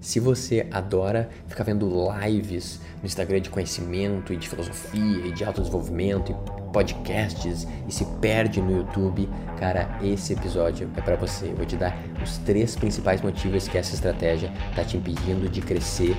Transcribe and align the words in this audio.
Se 0.00 0.20
você 0.20 0.66
adora 0.70 1.28
ficar 1.48 1.64
vendo 1.64 1.90
lives 2.22 2.80
no 3.00 3.06
Instagram 3.06 3.40
de 3.40 3.50
conhecimento 3.50 4.32
e 4.32 4.36
de 4.36 4.48
filosofia 4.48 5.26
e 5.26 5.32
de 5.32 5.44
autodesenvolvimento 5.44 6.32
e 6.32 6.72
podcasts 6.72 7.66
e 7.88 7.92
se 7.92 8.04
perde 8.20 8.60
no 8.60 8.70
YouTube, 8.70 9.28
cara, 9.58 9.98
esse 10.02 10.34
episódio 10.34 10.88
é 10.96 11.00
para 11.00 11.16
você. 11.16 11.46
Eu 11.46 11.56
vou 11.56 11.66
te 11.66 11.76
dar 11.76 11.96
os 12.22 12.38
três 12.38 12.76
principais 12.76 13.20
motivos 13.20 13.66
que 13.66 13.76
essa 13.76 13.94
estratégia 13.94 14.52
tá 14.76 14.84
te 14.84 14.96
impedindo 14.96 15.48
de 15.48 15.60
crescer 15.60 16.16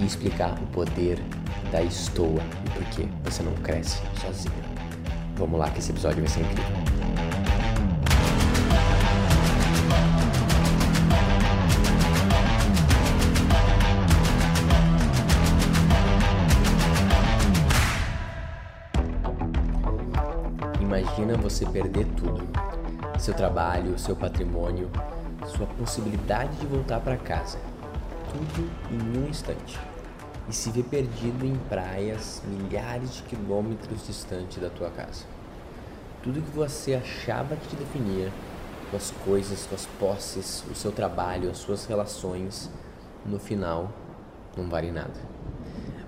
e 0.00 0.06
explicar 0.06 0.58
o 0.62 0.66
poder 0.68 1.18
da 1.70 1.82
estoa 1.82 2.40
e 2.64 2.70
por 2.70 2.84
que 2.86 3.08
você 3.24 3.42
não 3.42 3.52
cresce 3.56 4.00
sozinho. 4.22 4.54
Vamos 5.36 5.58
lá 5.58 5.70
que 5.70 5.80
esse 5.80 5.90
episódio 5.90 6.20
vai 6.20 6.28
ser 6.28 6.40
incrível. 6.40 7.07
Imagina 21.18 21.36
você 21.36 21.66
perder 21.66 22.06
tudo: 22.16 22.46
seu 23.18 23.34
trabalho, 23.34 23.98
seu 23.98 24.14
patrimônio, 24.14 24.88
sua 25.46 25.66
possibilidade 25.66 26.56
de 26.58 26.66
voltar 26.66 27.00
para 27.00 27.16
casa. 27.16 27.58
Tudo 28.30 28.70
em 28.92 29.18
um 29.18 29.28
instante. 29.28 29.76
E 30.48 30.54
se 30.54 30.70
ver 30.70 30.84
perdido 30.84 31.44
em 31.44 31.56
praias 31.68 32.40
milhares 32.46 33.16
de 33.16 33.22
quilômetros 33.22 34.06
distante 34.06 34.60
da 34.60 34.70
tua 34.70 34.90
casa. 34.90 35.24
Tudo 36.22 36.40
que 36.40 36.56
você 36.56 36.94
achava 36.94 37.56
que 37.56 37.66
te 37.66 37.74
definia, 37.74 38.32
suas 38.90 39.10
coisas, 39.24 39.58
suas 39.58 39.86
posses, 39.98 40.64
o 40.70 40.74
seu 40.76 40.92
trabalho, 40.92 41.50
as 41.50 41.58
suas 41.58 41.84
relações, 41.84 42.70
no 43.26 43.40
final 43.40 43.90
não 44.56 44.68
vale 44.68 44.92
nada. 44.92 45.20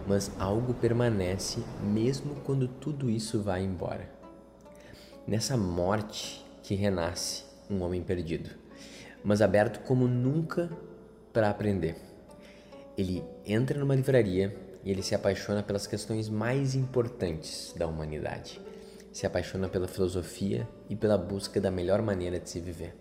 Mas 0.06 0.30
algo 0.38 0.73
permanece 0.73 1.65
mesmo 1.82 2.37
quando 2.46 2.68
tudo 2.68 3.10
isso 3.10 3.43
vai 3.43 3.65
embora 3.65 4.20
nessa 5.26 5.57
morte 5.57 6.45
que 6.63 6.74
renasce 6.74 7.45
um 7.71 7.82
homem 7.82 8.02
perdido, 8.02 8.51
mas 9.24 9.40
aberto 9.40 9.80
como 9.80 10.07
nunca 10.07 10.71
para 11.32 11.51
aprender. 11.51 11.96
Ele 12.96 13.23
entra 13.46 13.79
numa 13.79 13.95
livraria 13.95 14.54
e 14.85 14.90
ele 14.90 15.02
se 15.02 15.15
apaixona 15.15 15.62
pelas 15.62 15.87
questões 15.87 16.29
mais 16.29 16.74
importantes 16.74 17.74
da 17.77 17.87
humanidade. 17.87 18.60
Se 19.12 19.27
apaixona 19.27 19.68
pela 19.68 19.88
filosofia 19.88 20.68
e 20.88 20.96
pela 20.96 21.18
busca 21.18 21.60
da 21.60 21.71
melhor 21.71 22.01
maneira 22.02 22.38
de 22.38 22.49
se 22.49 22.60
viver. 22.60 22.95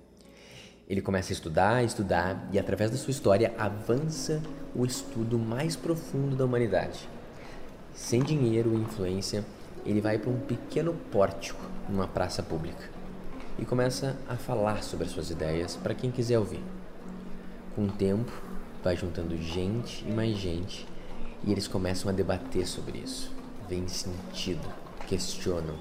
Ele 0.87 1.01
começa 1.01 1.31
a 1.31 1.33
estudar, 1.33 1.83
estudar 1.83 2.49
e 2.51 2.57
através 2.57 2.89
da 2.89 2.97
sua 2.97 3.11
história 3.11 3.53
avança 3.57 4.41
o 4.75 4.85
estudo 4.85 5.37
mais 5.37 5.75
profundo 5.75 6.35
da 6.35 6.45
humanidade. 6.45 7.07
Sem 7.93 8.23
dinheiro 8.23 8.73
e 8.73 8.77
influência, 8.77 9.45
ele 9.89 10.01
vai 10.01 10.19
para 10.19 10.29
um 10.29 10.39
pequeno 10.39 10.93
pórtico 11.11 11.59
numa 11.87 12.07
praça 12.07 12.43
pública 12.43 12.89
e 13.57 13.65
começa 13.65 14.15
a 14.27 14.35
falar 14.35 14.83
sobre 14.83 15.07
as 15.07 15.11
suas 15.11 15.31
ideias 15.31 15.75
para 15.75 15.95
quem 15.95 16.11
quiser 16.11 16.37
ouvir. 16.37 16.63
Com 17.75 17.85
o 17.85 17.91
tempo, 17.91 18.31
vai 18.83 18.95
juntando 18.95 19.35
gente 19.35 20.05
e 20.07 20.11
mais 20.11 20.37
gente 20.37 20.87
e 21.43 21.51
eles 21.51 21.67
começam 21.67 22.09
a 22.09 22.13
debater 22.13 22.67
sobre 22.67 22.99
isso. 22.99 23.31
Vêm 23.67 23.87
sentido, 23.87 24.67
questionam, 25.07 25.75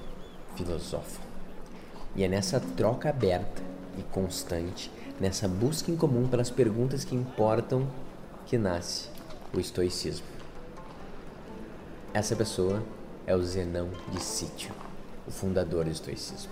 filosofam. 0.55 1.21
E 2.15 2.23
é 2.23 2.27
nessa 2.27 2.59
troca 2.59 3.09
aberta 3.09 3.61
e 3.95 4.01
constante, 4.01 4.91
nessa 5.19 5.47
busca 5.47 5.91
em 5.91 5.95
comum 5.95 6.27
pelas 6.27 6.49
perguntas 6.49 7.05
que 7.05 7.15
importam, 7.15 7.87
que 8.47 8.57
nasce 8.57 9.09
o 9.53 9.59
estoicismo. 9.59 10.25
Essa 12.11 12.35
pessoa 12.35 12.81
é 13.29 13.35
o 13.35 13.43
Zenão 13.43 13.91
de 14.11 14.19
Sítio, 14.23 14.73
o 15.27 15.29
fundador 15.29 15.85
do 15.85 15.91
estoicismo. 15.91 16.51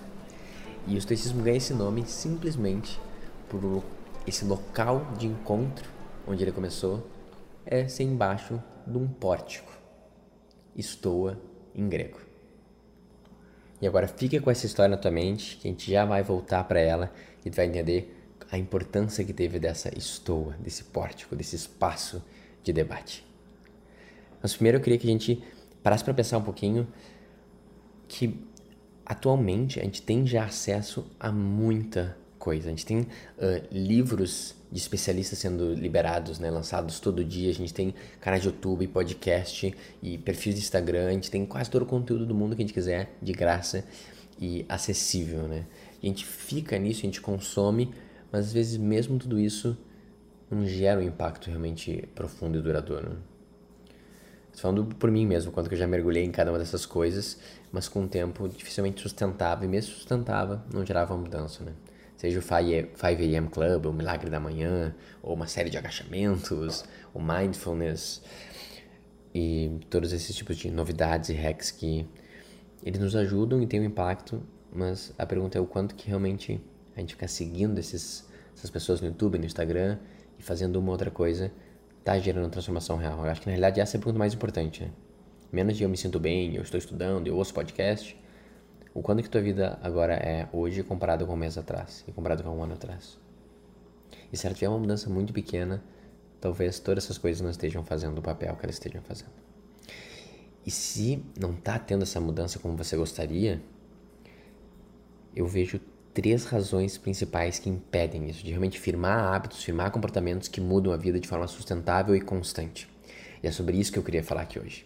E 0.85 0.93
o 0.93 0.97
estoicismo 0.99 1.41
ganha 1.41 1.57
esse 1.57 1.73
nome 1.73 2.05
simplesmente 2.05 2.99
por 3.49 3.83
esse 4.27 4.45
local 4.45 5.11
de 5.17 5.25
encontro 5.25 5.89
onde 6.27 6.43
ele 6.43 6.51
começou 6.51 7.03
é 7.65 7.87
ser 7.87 8.03
embaixo 8.03 8.61
de 8.85 8.95
um 8.95 9.07
pórtico. 9.07 9.71
Estoa 10.75 11.41
em 11.73 11.89
grego. 11.89 12.19
E 13.81 13.87
agora 13.87 14.07
fica 14.07 14.39
com 14.39 14.51
essa 14.51 14.67
história 14.67 14.95
na 14.95 15.01
tua 15.01 15.09
mente, 15.09 15.57
que 15.57 15.67
a 15.67 15.71
gente 15.71 15.91
já 15.91 16.05
vai 16.05 16.21
voltar 16.21 16.63
para 16.65 16.79
ela 16.79 17.11
e 17.43 17.49
tu 17.49 17.55
vai 17.55 17.65
entender 17.65 18.15
a 18.51 18.57
importância 18.57 19.25
que 19.25 19.33
teve 19.33 19.57
dessa 19.57 19.89
estoa, 19.97 20.55
desse 20.59 20.83
pórtico, 20.83 21.35
desse 21.35 21.55
espaço 21.55 22.23
de 22.63 22.71
debate. 22.71 23.25
Mas 24.43 24.53
primeiro 24.53 24.77
eu 24.77 24.81
queria 24.81 24.99
que 24.99 25.07
a 25.07 25.11
gente 25.11 25.43
parasse 25.87 26.03
para 26.03 26.13
pensar 26.13 26.37
um 26.37 26.41
pouquinho 26.41 26.85
que 28.09 28.37
atualmente 29.05 29.79
a 29.79 29.83
gente 29.83 30.01
tem 30.01 30.27
já 30.27 30.43
acesso 30.43 31.09
a 31.17 31.31
muita 31.31 32.17
coisa. 32.37 32.67
A 32.67 32.71
gente 32.71 32.85
tem 32.85 32.99
uh, 32.99 33.07
livros 33.71 34.53
de 34.69 34.79
especialistas 34.79 35.39
sendo 35.39 35.73
liberados, 35.73 36.39
né, 36.39 36.51
lançados 36.51 36.99
todo 36.99 37.23
dia. 37.23 37.49
A 37.49 37.53
gente 37.53 37.73
tem 37.73 37.93
canais 38.19 38.41
de 38.41 38.49
YouTube, 38.49 38.85
podcast 38.89 39.73
e 40.03 40.17
perfis 40.17 40.55
de 40.55 40.59
Instagram. 40.59 41.07
A 41.07 41.13
gente 41.13 41.31
tem 41.31 41.45
quase 41.45 41.69
todo 41.69 41.83
o 41.83 41.85
conteúdo 41.85 42.25
do 42.25 42.35
mundo 42.35 42.53
que 42.53 42.61
a 42.61 42.65
gente 42.65 42.73
quiser, 42.73 43.15
de 43.21 43.31
graça 43.31 43.85
e 44.37 44.65
acessível, 44.67 45.47
né? 45.47 45.65
A 46.03 46.05
gente 46.05 46.25
fica 46.25 46.77
nisso, 46.77 46.99
a 46.99 47.05
gente 47.05 47.21
consome, 47.21 47.93
mas 48.29 48.47
às 48.47 48.51
vezes 48.51 48.75
mesmo 48.75 49.17
tudo 49.17 49.39
isso 49.39 49.77
não 50.51 50.67
gera 50.67 50.99
um 50.99 51.03
impacto 51.03 51.47
realmente 51.47 52.09
profundo 52.13 52.57
e 52.57 52.61
duradouro. 52.61 53.36
Falando 54.57 54.85
por 54.85 55.11
mim 55.11 55.23
mesmo, 55.23 55.51
quanto 55.51 55.69
que 55.69 55.75
eu 55.75 55.79
já 55.79 55.85
mergulhei 55.85 56.23
em 56.23 56.31
cada 56.31 56.51
uma 56.51 56.57
dessas 56.57 56.83
coisas, 56.83 57.37
mas 57.71 57.87
com 57.87 58.03
o 58.03 58.07
tempo 58.07 58.49
dificilmente 58.49 59.01
sustentava, 59.01 59.63
e 59.63 59.67
mesmo 59.67 59.93
sustentava, 59.93 60.65
não 60.73 60.83
gerava 60.83 61.15
mudança, 61.15 61.63
né? 61.63 61.73
Seja 62.15 62.39
o 62.39 62.41
5am 62.41 63.51
Club, 63.51 63.85
o 63.85 63.93
Milagre 63.93 64.31
da 64.31 64.39
Manhã, 64.39 64.95
ou 65.21 65.35
uma 65.35 65.45
série 65.45 65.69
de 65.69 65.77
agachamentos, 65.77 66.83
o 67.13 67.21
Mindfulness, 67.21 68.23
e 69.31 69.79
todos 69.91 70.11
esses 70.11 70.35
tipos 70.35 70.57
de 70.57 70.71
novidades 70.71 71.29
e 71.29 71.33
hacks 71.33 71.69
que 71.69 72.07
eles 72.83 72.99
nos 72.99 73.15
ajudam 73.15 73.61
e 73.61 73.67
têm 73.67 73.79
um 73.79 73.83
impacto, 73.83 74.41
mas 74.73 75.13
a 75.19 75.25
pergunta 75.27 75.59
é 75.59 75.61
o 75.61 75.67
quanto 75.67 75.93
que 75.93 76.07
realmente 76.07 76.59
a 76.95 76.99
gente 76.99 77.13
fica 77.13 77.27
seguindo 77.27 77.77
esses, 77.77 78.27
essas 78.57 78.71
pessoas 78.71 79.01
no 79.01 79.07
YouTube, 79.07 79.37
no 79.37 79.45
Instagram, 79.45 79.99
e 80.39 80.41
fazendo 80.41 80.77
uma 80.77 80.89
outra 80.89 81.11
coisa 81.11 81.51
está 82.07 82.17
gerando 82.17 82.49
transformação 82.49 82.95
real? 82.95 83.19
Eu 83.25 83.29
acho 83.29 83.41
que 83.41 83.47
na 83.47 83.51
realidade 83.51 83.81
essa 83.81 83.97
é 83.97 83.97
a 83.97 83.99
pergunta 83.99 84.17
mais 84.17 84.33
importante, 84.33 84.81
né? 84.81 84.91
Menos 85.51 85.75
de 85.75 85.83
eu 85.83 85.89
me 85.89 85.97
sinto 85.97 86.19
bem, 86.19 86.55
eu 86.55 86.61
estou 86.61 86.77
estudando, 86.77 87.27
eu 87.27 87.35
ouço 87.35 87.53
podcast. 87.53 88.17
O 88.93 89.01
quanto 89.01 89.21
que 89.21 89.29
tua 89.29 89.41
vida 89.41 89.77
agora 89.83 90.13
é 90.13 90.47
hoje 90.53 90.83
comparado 90.83 91.27
com 91.27 91.33
um 91.33 91.37
mês 91.37 91.57
atrás 91.57 92.05
e 92.07 92.11
comparado 92.13 92.43
com 92.43 92.49
um 92.49 92.63
ano 92.63 92.75
atrás? 92.75 93.19
E 94.31 94.37
se 94.37 94.47
ela 94.47 94.55
tiver 94.55 94.69
uma 94.69 94.79
mudança 94.79 95.09
muito 95.09 95.33
pequena, 95.33 95.83
talvez 96.39 96.79
todas 96.79 97.03
essas 97.03 97.17
coisas 97.17 97.41
não 97.41 97.49
estejam 97.49 97.83
fazendo 97.83 98.19
o 98.19 98.21
papel 98.21 98.55
que 98.55 98.65
elas 98.65 98.75
estejam 98.75 99.01
fazendo. 99.01 99.31
E 100.65 100.71
se 100.71 101.21
não 101.37 101.51
está 101.51 101.77
tendo 101.77 102.03
essa 102.03 102.21
mudança 102.21 102.57
como 102.57 102.77
você 102.77 102.95
gostaria, 102.95 103.61
eu 105.35 105.45
vejo 105.45 105.79
três 106.17 106.45
razões 106.45 106.97
principais 106.97 107.59
que 107.59 107.69
impedem 107.69 108.27
isso, 108.27 108.43
de 108.43 108.49
realmente 108.49 108.79
firmar 108.79 109.35
hábitos, 109.35 109.63
firmar 109.63 109.91
comportamentos 109.91 110.47
que 110.47 110.59
mudam 110.59 110.91
a 110.91 110.97
vida 110.97 111.19
de 111.19 111.27
forma 111.27 111.45
sustentável 111.45 112.15
e 112.15 112.21
constante. 112.21 112.89
E 113.43 113.45
é 113.45 113.51
sobre 113.51 113.77
isso 113.77 113.91
que 113.91 113.99
eu 113.99 114.03
queria 114.03 114.23
falar 114.23 114.41
aqui 114.41 114.57
hoje. 114.57 114.83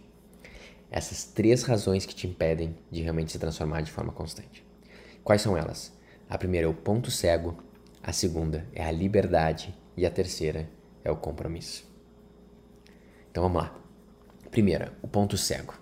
Essas 0.92 1.24
três 1.24 1.64
razões 1.64 2.06
que 2.06 2.14
te 2.14 2.28
impedem 2.28 2.75
de 2.92 3.02
realmente 3.02 3.31
se 3.31 3.40
transformar 3.40 3.80
de 3.80 3.94
forma 3.94 4.12
constante. 4.12 4.62
Quais 5.24 5.42
são 5.42 5.56
elas? 5.56 5.94
A 6.30 6.38
primeira 6.38 6.68
é 6.68 6.69
o 6.69 6.74
ponto 6.74 7.09
cego, 7.09 7.63
a 8.03 8.12
segunda 8.12 8.68
é 8.74 8.84
a 8.84 8.92
liberdade 8.92 9.74
e 9.96 10.06
a 10.06 10.12
terceira 10.12 10.69
é 11.02 11.09
o 11.09 11.16
compromisso. 11.16 11.90
Então 13.31 13.44
vamos 13.44 13.62
lá. 13.62 13.74
Primeira, 14.51 14.92
o 15.01 15.07
ponto 15.07 15.38
cego. 15.38 15.80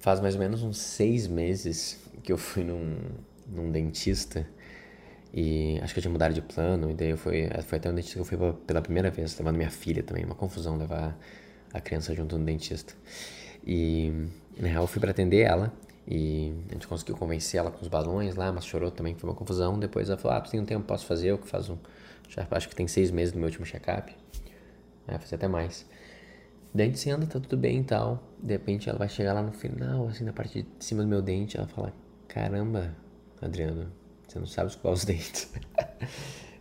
Faz 0.00 0.20
mais 0.20 0.34
ou 0.34 0.40
menos 0.42 0.62
uns 0.62 0.76
seis 0.76 1.26
meses 1.26 1.98
que 2.22 2.30
eu 2.30 2.36
fui 2.36 2.62
num, 2.62 2.98
num 3.50 3.70
dentista 3.70 4.46
e 5.32 5.78
acho 5.82 5.94
que 5.94 6.00
eu 6.00 6.02
tinha 6.02 6.12
mudado 6.12 6.34
de 6.34 6.42
plano, 6.42 6.90
e 6.90 6.94
daí 6.94 7.10
eu 7.10 7.16
fui, 7.16 7.48
foi 7.62 7.78
até 7.78 7.88
um 7.88 7.94
dentista 7.94 8.14
que 8.14 8.20
eu 8.20 8.24
fui 8.24 8.52
pela 8.66 8.82
primeira 8.82 9.10
vez, 9.10 9.38
levando 9.38 9.56
minha 9.56 9.70
filha 9.70 10.02
também, 10.02 10.24
uma 10.24 10.34
confusão 10.34 10.76
levar 10.76 11.16
a 11.72 11.80
criança 11.80 12.14
junto 12.14 12.36
no 12.36 12.44
dentista. 12.44 12.94
E 13.64 14.12
na 14.58 14.68
real 14.68 14.84
eu 14.84 14.86
fui 14.88 15.00
para 15.00 15.10
atender 15.10 15.42
ela 15.42 15.72
e 16.06 16.52
a 16.68 16.72
gente 16.72 16.88
conseguiu 16.88 17.16
convencer 17.16 17.60
ela 17.60 17.70
com 17.70 17.80
os 17.80 17.88
balões 17.88 18.34
lá, 18.34 18.50
mas 18.50 18.64
chorou 18.64 18.90
também, 18.90 19.14
foi 19.14 19.30
uma 19.30 19.36
confusão. 19.36 19.78
Depois 19.78 20.08
ela 20.08 20.18
falou: 20.18 20.36
Ah, 20.36 20.40
tu 20.40 20.50
tem 20.50 20.58
um 20.58 20.64
tempo, 20.64 20.84
posso 20.84 21.06
fazer? 21.06 21.28
Eu 21.28 21.38
que 21.38 21.46
faz 21.46 21.68
um. 21.68 21.76
Já, 22.28 22.46
acho 22.50 22.68
que 22.68 22.74
tem 22.74 22.88
seis 22.88 23.10
meses 23.10 23.32
do 23.32 23.38
meu 23.38 23.46
último 23.46 23.64
check-up. 23.64 24.12
É, 25.06 25.18
fazer 25.18 25.36
até 25.36 25.46
mais. 25.46 25.86
Daí 26.74 26.86
a 26.86 26.90
gente 26.90 27.10
anda, 27.10 27.26
tá 27.26 27.38
tudo 27.38 27.56
bem 27.56 27.80
e 27.80 27.84
tal. 27.84 28.22
De 28.42 28.52
repente 28.52 28.88
ela 28.88 28.98
vai 28.98 29.08
chegar 29.08 29.32
lá 29.34 29.42
no 29.42 29.52
final, 29.52 30.08
assim, 30.08 30.24
na 30.24 30.32
parte 30.32 30.62
de 30.62 30.84
cima 30.84 31.02
do 31.02 31.08
meu 31.08 31.22
dente. 31.22 31.56
Ela 31.56 31.68
fala: 31.68 31.92
Caramba, 32.26 32.94
Adriano, 33.40 33.90
você 34.26 34.38
não 34.38 34.46
sabe 34.46 34.70
escovar 34.70 34.92
os 34.92 35.04
dentes. 35.04 35.50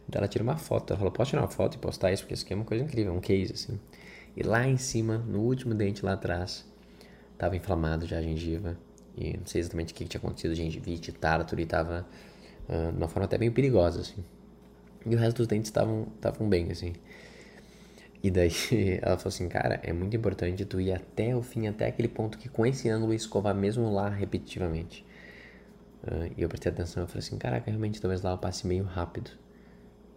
Daí 0.07 0.17
ela 0.19 0.27
tira 0.27 0.43
uma 0.43 0.57
foto. 0.57 0.91
Ela 0.91 0.97
falou, 0.97 1.11
posso 1.11 1.29
tirar 1.29 1.43
uma 1.43 1.49
foto 1.49 1.75
e 1.75 1.77
postar 1.77 2.11
isso? 2.11 2.23
Porque 2.23 2.33
isso 2.33 2.43
aqui 2.43 2.53
é 2.53 2.55
uma 2.55 2.65
coisa 2.65 2.83
incrível, 2.83 3.13
um 3.13 3.19
case, 3.19 3.53
assim. 3.53 3.79
E 4.35 4.43
lá 4.43 4.67
em 4.67 4.77
cima, 4.77 5.17
no 5.17 5.39
último 5.39 5.73
dente 5.73 6.03
lá 6.03 6.13
atrás, 6.13 6.65
tava 7.37 7.55
inflamado 7.55 8.05
já 8.07 8.17
a 8.17 8.21
gengiva. 8.21 8.77
E 9.17 9.37
não 9.37 9.45
sei 9.45 9.61
exatamente 9.61 9.93
o 9.93 9.95
que, 9.95 10.03
que 10.03 10.09
tinha 10.09 10.19
acontecido, 10.19 10.55
gengivite, 10.55 11.11
tártaro, 11.11 11.61
e 11.61 11.65
tava 11.65 12.07
uh, 12.67 12.91
de 12.91 12.97
uma 12.97 13.07
forma 13.07 13.25
até 13.25 13.37
meio 13.37 13.51
perigosa, 13.51 14.01
assim. 14.01 14.23
E 15.05 15.15
o 15.15 15.17
resto 15.17 15.37
dos 15.37 15.47
dentes 15.47 15.69
estavam 15.69 16.07
bem, 16.47 16.71
assim. 16.71 16.93
E 18.23 18.29
daí 18.29 18.51
ela 19.01 19.17
falou 19.17 19.29
assim, 19.29 19.47
cara, 19.47 19.79
é 19.83 19.93
muito 19.93 20.15
importante 20.15 20.65
tu 20.65 20.79
ir 20.79 20.91
até 20.91 21.35
o 21.35 21.41
fim, 21.41 21.67
até 21.67 21.87
aquele 21.87 22.07
ponto 22.07 22.37
que 22.37 22.49
com 22.49 22.65
esse 22.65 22.89
ângulo 22.89 23.13
escovar 23.13 23.55
mesmo 23.55 23.91
lá 23.91 24.09
repetitivamente. 24.09 25.05
Uh, 26.03 26.33
e 26.37 26.41
eu 26.41 26.49
prestei 26.49 26.71
atenção, 26.71 27.03
eu 27.03 27.07
falei 27.07 27.19
assim, 27.19 27.37
caraca, 27.37 27.69
realmente 27.69 27.99
talvez 27.99 28.21
lá 28.21 28.31
eu 28.31 28.37
passe 28.37 28.65
meio 28.65 28.83
rápido. 28.83 29.31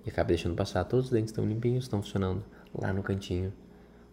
E 0.04 0.10
acaba 0.10 0.28
deixando 0.28 0.54
passar, 0.54 0.84
todos 0.84 1.06
os 1.06 1.12
dentes 1.12 1.30
estão 1.30 1.44
limpinhos, 1.44 1.84
estão 1.84 2.02
funcionando. 2.02 2.44
Lá 2.74 2.92
no 2.92 3.02
cantinho, 3.02 3.52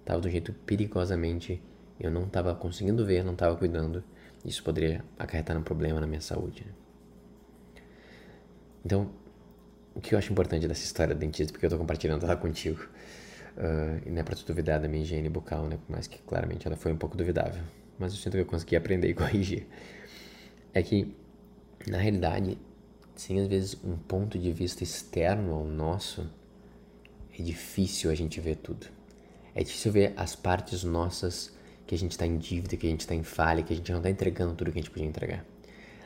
tava 0.03 0.19
do 0.19 0.29
jeito 0.29 0.53
perigosamente, 0.53 1.61
eu 1.99 2.11
não 2.11 2.27
tava 2.27 2.53
conseguindo 2.55 3.05
ver, 3.05 3.23
não 3.23 3.35
tava 3.35 3.55
cuidando. 3.55 4.03
Isso 4.43 4.63
poderia 4.63 5.03
acarretar 5.17 5.57
um 5.57 5.63
problema 5.63 5.99
na 5.99 6.07
minha 6.07 6.21
saúde. 6.21 6.65
Né? 6.65 6.71
Então, 8.85 9.11
o 9.93 9.99
que 9.99 10.15
eu 10.15 10.19
acho 10.19 10.31
importante 10.31 10.67
dessa 10.67 10.83
história 10.83 11.13
do 11.13 11.19
dentista, 11.19 11.51
porque 11.51 11.65
eu 11.65 11.69
tô 11.69 11.77
compartilhando 11.77 12.23
ela 12.23 12.35
contigo, 12.35 12.81
uh, 13.57 14.01
e 14.05 14.09
não 14.09 14.21
é 14.21 14.23
pra 14.23 14.35
tu 14.35 14.45
duvidar 14.45 14.79
da 14.79 14.87
minha 14.87 15.03
higiene 15.03 15.29
bucal, 15.29 15.67
né? 15.67 15.77
Por 15.85 15.91
mais 15.91 16.07
que 16.07 16.19
claramente 16.19 16.65
ela 16.65 16.77
foi 16.77 16.93
um 16.93 16.97
pouco 16.97 17.17
duvidável. 17.17 17.61
Mas 17.97 18.13
eu 18.13 18.19
sinto 18.19 18.33
que 18.33 18.39
eu 18.39 18.45
consegui 18.45 18.75
aprender 18.75 19.09
e 19.09 19.13
corrigir. 19.13 19.67
É 20.73 20.81
que, 20.81 21.13
na 21.89 21.97
realidade, 21.97 22.57
sem 23.15 23.39
às 23.39 23.47
vezes 23.47 23.77
um 23.83 23.97
ponto 23.97 24.37
de 24.37 24.51
vista 24.51 24.83
externo 24.83 25.53
ao 25.53 25.65
nosso, 25.65 26.29
é 27.37 27.41
difícil 27.41 28.11
a 28.11 28.15
gente 28.15 28.39
ver 28.39 28.57
tudo. 28.57 28.87
É 29.55 29.63
difícil 29.63 29.91
ver 29.91 30.13
as 30.15 30.35
partes 30.35 30.83
nossas 30.83 31.51
que 31.87 31.95
a 31.95 31.97
gente 31.97 32.11
está 32.11 32.25
em 32.25 32.37
dívida, 32.37 32.77
que 32.77 32.85
a 32.85 32.89
gente 32.89 33.01
está 33.01 33.15
em 33.15 33.23
falha, 33.23 33.63
que 33.63 33.73
a 33.73 33.75
gente 33.75 33.91
não 33.91 33.99
está 33.99 34.09
entregando 34.09 34.53
tudo 34.53 34.71
que 34.71 34.77
a 34.77 34.81
gente 34.81 34.91
podia 34.91 35.07
entregar. 35.07 35.43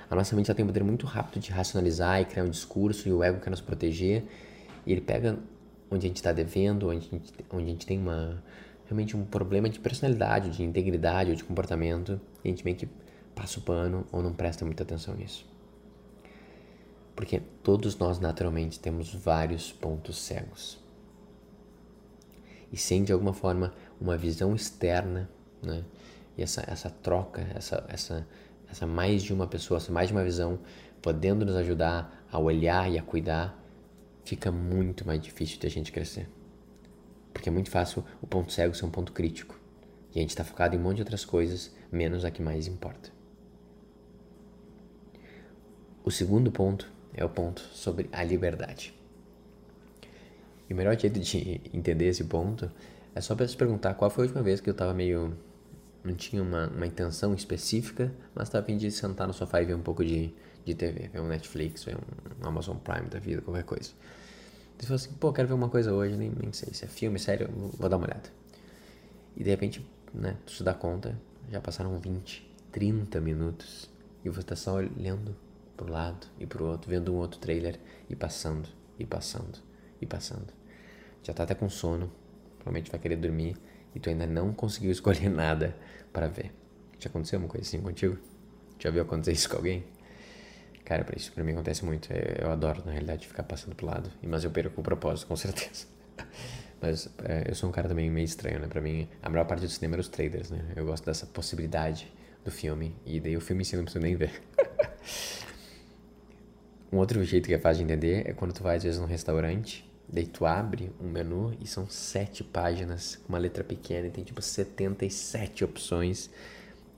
A 0.09 0.15
nossa 0.15 0.35
mente 0.35 0.53
tem 0.53 0.63
um 0.63 0.67
poder 0.67 0.83
muito 0.83 1.05
rápido 1.05 1.41
de 1.41 1.51
racionalizar 1.51 2.21
e 2.21 2.25
criar 2.25 2.43
um 2.43 2.49
discurso, 2.49 3.09
e 3.09 3.11
o 3.11 3.21
ego 3.21 3.41
quer 3.41 3.49
nos 3.49 3.61
proteger, 3.61 4.23
e 4.85 4.91
ele 4.91 5.01
pega 5.01 5.37
onde 5.91 6.05
a 6.05 6.07
gente 6.07 6.17
está 6.17 6.31
devendo, 6.31 6.89
onde 6.89 7.07
a 7.07 7.09
gente, 7.09 7.33
onde 7.51 7.65
a 7.65 7.69
gente 7.69 7.85
tem 7.85 7.99
uma, 7.99 8.41
realmente 8.85 9.17
um 9.17 9.25
problema 9.25 9.67
de 9.67 9.79
personalidade, 9.79 10.51
de 10.51 10.63
integridade 10.63 11.31
ou 11.31 11.35
de 11.35 11.43
comportamento, 11.43 12.21
e 12.43 12.47
a 12.47 12.51
gente 12.51 12.63
meio 12.63 12.77
que 12.77 12.87
passa 13.35 13.59
o 13.59 13.63
pano 13.63 14.07
ou 14.11 14.21
não 14.21 14.33
presta 14.33 14.63
muita 14.63 14.83
atenção 14.83 15.15
nisso. 15.15 15.52
Porque 17.15 17.41
todos 17.61 17.97
nós 17.97 18.19
naturalmente 18.19 18.79
temos 18.79 19.13
vários 19.13 19.71
pontos 19.71 20.17
cegos. 20.17 20.81
E 22.71 22.77
sem 22.77 23.03
de 23.03 23.13
alguma 23.13 23.33
forma 23.33 23.73
uma 24.01 24.17
visão 24.17 24.55
externa, 24.55 25.29
né? 25.61 25.83
E 26.35 26.41
essa, 26.41 26.63
essa 26.67 26.89
troca, 26.89 27.41
essa, 27.53 27.85
essa, 27.87 28.27
essa 28.69 28.87
mais 28.87 29.21
de 29.21 29.31
uma 29.31 29.45
pessoa, 29.45 29.77
essa 29.77 29.91
mais 29.91 30.07
de 30.07 30.13
uma 30.13 30.23
visão, 30.23 30.59
podendo 31.01 31.45
nos 31.45 31.55
ajudar 31.55 32.25
a 32.31 32.39
olhar 32.39 32.91
e 32.91 32.97
a 32.97 33.03
cuidar, 33.03 33.63
fica 34.25 34.51
muito 34.51 35.05
mais 35.05 35.21
difícil 35.21 35.59
de 35.59 35.67
a 35.67 35.69
gente 35.69 35.91
crescer. 35.91 36.27
Porque 37.31 37.49
é 37.49 37.51
muito 37.51 37.69
fácil 37.69 38.03
o 38.21 38.25
ponto 38.27 38.51
cego 38.51 38.73
ser 38.73 38.85
um 38.85 38.89
ponto 38.89 39.11
crítico. 39.11 39.59
E 40.13 40.19
a 40.19 40.21
gente 40.21 40.29
está 40.31 40.43
focado 40.43 40.75
em 40.75 40.79
um 40.79 40.81
monte 40.81 40.97
de 40.97 41.01
outras 41.01 41.25
coisas, 41.25 41.71
menos 41.91 42.25
a 42.25 42.31
que 42.31 42.41
mais 42.41 42.67
importa. 42.67 43.11
O 46.03 46.11
segundo 46.11 46.51
ponto 46.51 46.91
é 47.13 47.23
o 47.23 47.29
ponto 47.29 47.61
sobre 47.73 48.09
a 48.11 48.23
liberdade. 48.23 48.93
E 50.69 50.73
o 50.73 50.77
melhor 50.77 50.97
jeito 50.97 51.19
de 51.19 51.61
entender 51.73 52.07
esse 52.07 52.23
ponto 52.23 52.71
é 53.13 53.21
só 53.21 53.35
para 53.35 53.47
se 53.47 53.55
perguntar 53.55 53.93
qual 53.93 54.09
foi 54.09 54.23
a 54.23 54.27
última 54.27 54.43
vez 54.43 54.59
que 54.59 54.69
eu 54.69 54.73
estava 54.73 54.93
meio. 54.93 55.35
não 56.03 56.15
tinha 56.15 56.41
uma, 56.41 56.67
uma 56.67 56.87
intenção 56.87 57.33
específica, 57.33 58.11
mas 58.33 58.47
estava 58.47 58.63
a 58.63 58.65
fim 58.65 58.77
de 58.77 58.89
sentar 58.91 59.27
no 59.27 59.33
sofá 59.33 59.61
e 59.61 59.65
ver 59.65 59.75
um 59.75 59.81
pouco 59.81 60.03
de, 60.03 60.33
de 60.65 60.73
TV, 60.73 61.09
ver 61.09 61.19
um 61.19 61.27
Netflix, 61.27 61.83
ver 61.83 61.95
um, 61.95 62.47
Amazon 62.47 62.77
Prime 62.77 63.07
da 63.07 63.19
vida, 63.19 63.41
qualquer 63.41 63.63
coisa. 63.63 63.91
Você 64.77 64.87
falou 64.87 64.95
assim, 64.95 65.13
pô, 65.13 65.31
quero 65.31 65.47
ver 65.47 65.53
uma 65.53 65.69
coisa 65.69 65.93
hoje, 65.93 66.17
nem, 66.17 66.31
nem 66.31 66.51
sei 66.51 66.73
se 66.73 66.83
é 66.83 66.87
filme, 66.87 67.19
sério, 67.19 67.49
vou 67.77 67.87
dar 67.87 67.97
uma 67.97 68.05
olhada. 68.05 68.29
E 69.37 69.43
de 69.43 69.49
repente, 69.49 69.85
né, 70.13 70.35
tu 70.45 70.51
se 70.51 70.63
dá 70.63 70.73
conta, 70.73 71.17
já 71.51 71.61
passaram 71.61 71.97
20, 71.99 72.51
30 72.71 73.21
minutos 73.21 73.89
e 74.25 74.29
você 74.29 74.41
está 74.41 74.55
só 74.55 74.75
olhando 74.75 75.35
pro 75.75 75.91
lado 75.91 76.27
e 76.39 76.45
pro 76.45 76.65
outro, 76.65 76.89
vendo 76.89 77.13
um 77.13 77.17
outro 77.17 77.39
trailer 77.39 77.79
e 78.09 78.15
passando, 78.15 78.69
e 78.97 79.05
passando, 79.05 79.59
e 80.01 80.05
passando. 80.05 80.53
Já 81.23 81.33
tá 81.33 81.43
até 81.43 81.55
com 81.55 81.69
sono, 81.69 82.11
provavelmente 82.57 82.91
vai 82.91 82.99
querer 82.99 83.15
dormir 83.15 83.55
e 83.95 83.99
tu 83.99 84.09
ainda 84.09 84.27
não 84.27 84.53
conseguiu 84.53 84.91
escolher 84.93 85.29
nada 85.29 85.75
para 86.11 86.27
ver. 86.27 86.51
Já 86.99 87.09
aconteceu 87.09 87.39
uma 87.39 87.47
coisa 87.47 87.67
assim 87.67 87.81
contigo? 87.81 88.17
Já 88.79 88.89
viu 88.89 89.01
acontecer 89.01 89.31
isso 89.31 89.49
com 89.49 89.57
alguém? 89.57 89.83
Cara, 90.85 91.05
isso 91.15 91.31
pra 91.31 91.43
mim 91.43 91.53
acontece 91.53 91.85
muito. 91.85 92.11
Eu, 92.11 92.45
eu 92.45 92.51
adoro, 92.51 92.83
na 92.85 92.91
realidade, 92.91 93.27
ficar 93.27 93.43
passando 93.43 93.75
pro 93.75 93.85
lado. 93.85 94.09
Mas 94.21 94.43
eu 94.43 94.51
perco 94.51 94.81
o 94.81 94.83
propósito, 94.83 95.27
com 95.27 95.35
certeza. 95.37 95.85
Mas 96.81 97.09
é, 97.23 97.49
eu 97.49 97.55
sou 97.55 97.69
um 97.69 97.71
cara 97.71 97.87
também 97.87 98.09
meio 98.09 98.25
estranho, 98.25 98.59
né? 98.59 98.67
Pra 98.67 98.81
mim, 98.81 99.07
a 99.21 99.29
maior 99.29 99.45
parte 99.45 99.61
do 99.61 99.69
cinema 99.69 99.95
era 99.95 100.01
os 100.01 100.09
trailers, 100.09 100.51
né? 100.51 100.73
Eu 100.75 100.85
gosto 100.85 101.05
dessa 101.05 101.25
possibilidade 101.25 102.11
do 102.43 102.51
filme. 102.51 102.95
E 103.05 103.19
daí 103.19 103.37
o 103.37 103.41
filme 103.41 103.61
em 103.61 103.65
si 103.65 103.77
não 103.77 103.83
preciso 103.83 104.03
nem 104.03 104.15
ver. 104.15 104.41
Um 106.93 106.97
outro 106.97 107.23
jeito 107.23 107.47
que 107.47 107.55
é 107.55 107.57
fácil 107.57 107.79
de 107.83 107.91
entender 107.91 108.29
é 108.29 108.33
quando 108.33 108.53
tu 108.53 108.61
vai 108.61 108.77
às 108.77 108.83
vezes 108.83 108.99
num 108.99 109.07
restaurante, 109.07 109.83
daí 110.07 110.27
tu 110.27 110.45
abre 110.45 110.91
um 111.01 111.09
menu 111.09 111.51
e 111.59 111.65
são 111.65 111.89
sete 111.89 112.43
páginas 112.43 113.15
com 113.15 113.29
uma 113.29 113.39
letra 113.39 113.63
pequena 113.63 114.05
e 114.05 114.11
tem 114.11 114.23
tipo 114.23 114.39
77 114.39 115.63
opções 115.63 116.29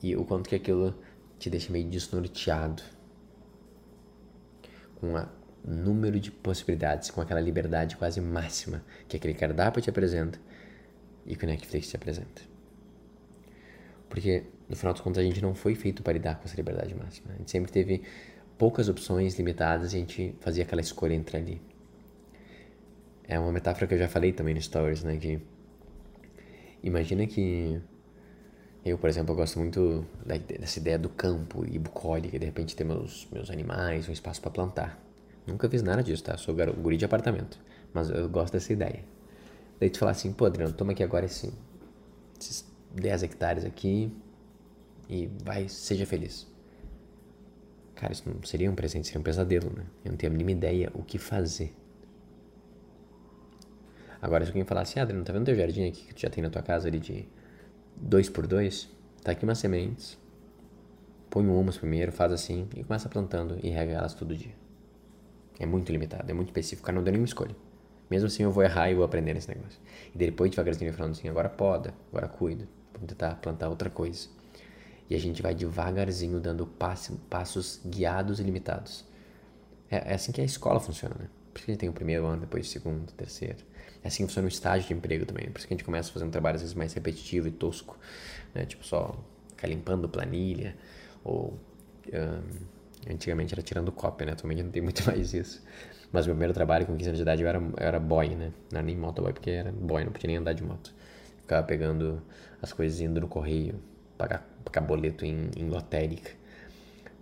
e 0.03 0.13
o 0.13 0.25
quanto 0.25 0.49
que 0.49 0.55
aquilo 0.55 0.93
te 1.39 1.49
deixa 1.49 1.71
meio 1.71 1.87
desnorteado 1.87 2.83
com 4.95 5.13
o 5.13 5.25
número 5.65 6.19
de 6.19 6.29
possibilidades, 6.29 7.09
com 7.09 7.21
aquela 7.21 7.39
liberdade 7.39 7.95
quase 7.95 8.19
máxima 8.19 8.83
que 9.07 9.15
aquele 9.15 9.33
cardápio 9.33 9.81
te 9.81 9.89
apresenta 9.89 10.37
e 11.25 11.37
que 11.37 11.45
o 11.45 11.47
Netflix 11.47 11.87
te 11.87 11.95
apresenta. 11.95 12.41
Porque, 14.09 14.43
no 14.67 14.75
final 14.75 14.93
das 14.93 15.01
contas, 15.01 15.23
a 15.23 15.25
gente 15.25 15.41
não 15.41 15.55
foi 15.55 15.73
feito 15.73 16.03
para 16.03 16.11
lidar 16.11 16.35
com 16.35 16.43
essa 16.43 16.57
liberdade 16.57 16.93
máxima. 16.93 17.31
A 17.33 17.37
gente 17.37 17.49
sempre 17.49 17.71
teve 17.71 18.03
poucas 18.57 18.89
opções 18.89 19.37
limitadas 19.37 19.93
e 19.93 19.97
a 19.97 19.99
gente 19.99 20.35
fazia 20.39 20.63
aquela 20.63 20.81
escolha 20.81 21.13
entre 21.13 21.37
ali. 21.37 21.61
É 23.27 23.39
uma 23.39 23.51
metáfora 23.51 23.87
que 23.87 23.93
eu 23.95 23.97
já 23.97 24.07
falei 24.07 24.31
também 24.31 24.53
no 24.53 24.61
Stories, 24.61 25.03
né? 25.03 25.17
Que 25.17 25.41
imagina 26.83 27.25
que 27.25 27.81
eu, 28.85 28.99
por 28.99 29.09
exemplo, 29.09 29.33
eu 29.33 29.35
gosto 29.35 29.57
muito 29.57 30.05
dessa 30.59 30.77
ideia 30.77 30.99
do 30.99 31.09
campo 31.09 31.65
e 31.65 31.79
bucólica, 31.79 32.37
de 32.37 32.45
repente 32.45 32.75
ter 32.75 32.83
meus, 32.83 33.27
meus 33.31 33.49
animais, 33.49 34.07
um 34.07 34.11
espaço 34.11 34.39
para 34.39 34.51
plantar. 34.51 35.03
Nunca 35.47 35.67
fiz 35.67 35.81
nada 35.81 36.03
disso, 36.03 36.23
tá? 36.23 36.37
Sou 36.37 36.55
guri 36.55 36.95
de 36.95 37.05
apartamento, 37.05 37.59
mas 37.91 38.11
eu 38.11 38.29
gosto 38.29 38.53
dessa 38.53 38.71
ideia. 38.71 39.03
Daí 39.79 39.89
tu 39.89 39.97
falar 39.97 40.11
assim, 40.11 40.31
pô, 40.31 40.45
Adriano, 40.45 40.71
toma 40.71 40.91
aqui 40.91 41.03
agora 41.03 41.25
esse, 41.25 41.51
esses 42.39 42.65
10 42.93 43.23
hectares 43.23 43.65
aqui 43.65 44.11
e 45.09 45.29
vai, 45.43 45.67
seja 45.67 46.05
feliz. 46.05 46.47
Cara, 47.95 48.11
isso 48.11 48.23
não 48.29 48.43
seria 48.43 48.69
um 48.69 48.75
presente, 48.75 49.07
seria 49.07 49.19
um 49.19 49.23
pesadelo, 49.23 49.71
né? 49.75 49.85
Eu 50.03 50.11
não 50.11 50.17
tenho 50.17 50.31
a 50.31 50.35
mínima 50.35 50.51
ideia 50.51 50.91
o 50.93 51.01
que 51.01 51.17
fazer. 51.17 51.73
Agora, 54.21 54.43
se 54.43 54.49
alguém 54.49 54.65
falar 54.65 54.81
assim, 54.81 54.99
Adriano, 54.99 55.23
tá 55.23 55.31
vendo 55.31 55.45
teu 55.45 55.55
jardim 55.55 55.87
aqui 55.87 56.07
que 56.07 56.13
tu 56.13 56.21
já 56.21 56.29
tem 56.29 56.43
na 56.43 56.49
tua 56.49 56.61
casa 56.61 56.87
ali 56.87 56.99
de 56.99 57.27
dois 57.95 58.29
por 58.29 58.47
dois? 58.47 58.89
Tá 59.23 59.31
aqui 59.31 59.43
umas 59.43 59.59
sementes. 59.59 60.17
Põe 61.29 61.45
um 61.45 61.59
humus 61.59 61.77
primeiro, 61.77 62.11
faz 62.11 62.31
assim 62.31 62.67
e 62.75 62.83
começa 62.83 63.07
plantando 63.07 63.57
e 63.63 63.69
rega 63.69 63.93
elas 63.93 64.13
todo 64.13 64.35
dia. 64.35 64.53
É 65.59 65.65
muito 65.65 65.91
limitado, 65.91 66.29
é 66.29 66.33
muito 66.33 66.49
específico, 66.49 66.85
cara 66.85 66.95
não 66.97 67.03
deu 67.03 67.11
nenhuma 67.11 67.27
escolha. 67.27 67.55
Mesmo 68.09 68.27
assim, 68.27 68.43
eu 68.43 68.51
vou 68.51 68.63
errar 68.63 68.89
e 68.89 68.95
vou 68.95 69.03
aprender 69.03 69.33
nesse 69.33 69.47
negócio. 69.47 69.79
E 70.13 70.17
depois, 70.17 70.51
devagarzinho, 70.51 70.93
falando 70.93 71.13
assim, 71.13 71.27
agora 71.27 71.49
poda, 71.49 71.93
agora 72.09 72.27
cuida. 72.27 72.67
Vamos 72.93 73.07
tentar 73.07 73.35
plantar 73.35 73.69
outra 73.69 73.89
coisa. 73.89 74.27
E 75.09 75.15
a 75.15 75.19
gente 75.19 75.41
vai 75.41 75.53
devagarzinho 75.53 76.39
dando 76.39 76.65
passo, 76.65 77.15
passos 77.29 77.79
guiados 77.85 78.39
e 78.39 78.43
limitados. 78.43 79.05
É, 79.89 80.11
é, 80.11 80.15
assim 80.15 80.31
que 80.31 80.41
a 80.41 80.43
escola 80.43 80.79
funciona, 80.79 81.15
né? 81.17 81.27
Por 81.53 81.59
isso 81.59 81.65
que 81.65 81.71
a 81.71 81.73
gente 81.73 81.79
tem 81.81 81.89
o 81.89 81.93
primeiro 81.93 82.25
ano, 82.25 82.41
depois 82.41 82.67
o 82.67 82.69
segundo, 82.69 83.11
terceiro. 83.13 83.57
É 84.03 84.07
assim 84.07 84.23
que 84.23 84.29
funciona 84.29 84.47
o 84.47 84.49
estágio 84.49 84.87
de 84.87 84.93
emprego 84.93 85.25
também. 85.25 85.49
Por 85.49 85.59
isso 85.59 85.67
que 85.67 85.73
a 85.73 85.77
gente 85.77 85.85
começa 85.85 86.11
fazendo 86.11 86.29
um 86.29 86.31
trabalho 86.31 86.55
às 86.55 86.61
vezes 86.61 86.75
mais 86.75 86.93
repetitivo 86.93 87.47
e 87.47 87.51
tosco, 87.51 87.97
né? 88.53 88.65
Tipo 88.65 88.85
só 88.85 89.15
ficar 89.49 89.67
limpando 89.67 90.09
planilha 90.09 90.75
ou... 91.23 91.53
Um, 92.13 92.75
antigamente 93.09 93.53
era 93.53 93.61
tirando 93.61 93.91
cópia, 93.91 94.25
né? 94.25 94.31
Atualmente 94.33 94.63
não 94.63 94.71
tem 94.71 94.81
muito 94.81 95.05
mais 95.07 95.33
isso. 95.33 95.61
Mas 96.11 96.25
meu 96.25 96.35
primeiro 96.35 96.53
trabalho 96.53 96.85
com 96.85 96.95
15 96.95 97.09
anos 97.09 97.17
de 97.17 97.21
idade 97.23 97.43
eu 97.43 97.47
era, 97.47 97.57
eu 97.57 97.73
era 97.77 97.99
boy, 97.99 98.29
né? 98.29 98.51
Não 98.71 98.79
era 98.79 98.83
nem 98.83 98.95
motoboy 98.95 99.33
porque 99.33 99.49
era 99.49 99.71
boy, 99.71 100.03
não 100.03 100.11
podia 100.11 100.27
nem 100.27 100.37
andar 100.37 100.53
de 100.53 100.63
moto. 100.63 100.93
Ficava 101.41 101.65
pegando 101.65 102.21
as 102.61 102.73
coisas 102.73 102.99
indo 103.01 103.21
no 103.21 103.27
correio, 103.27 103.79
pagar, 104.17 104.47
pagar 104.65 104.85
boleto 104.85 105.25
em, 105.25 105.49
em 105.55 105.69
lotérica. 105.69 106.31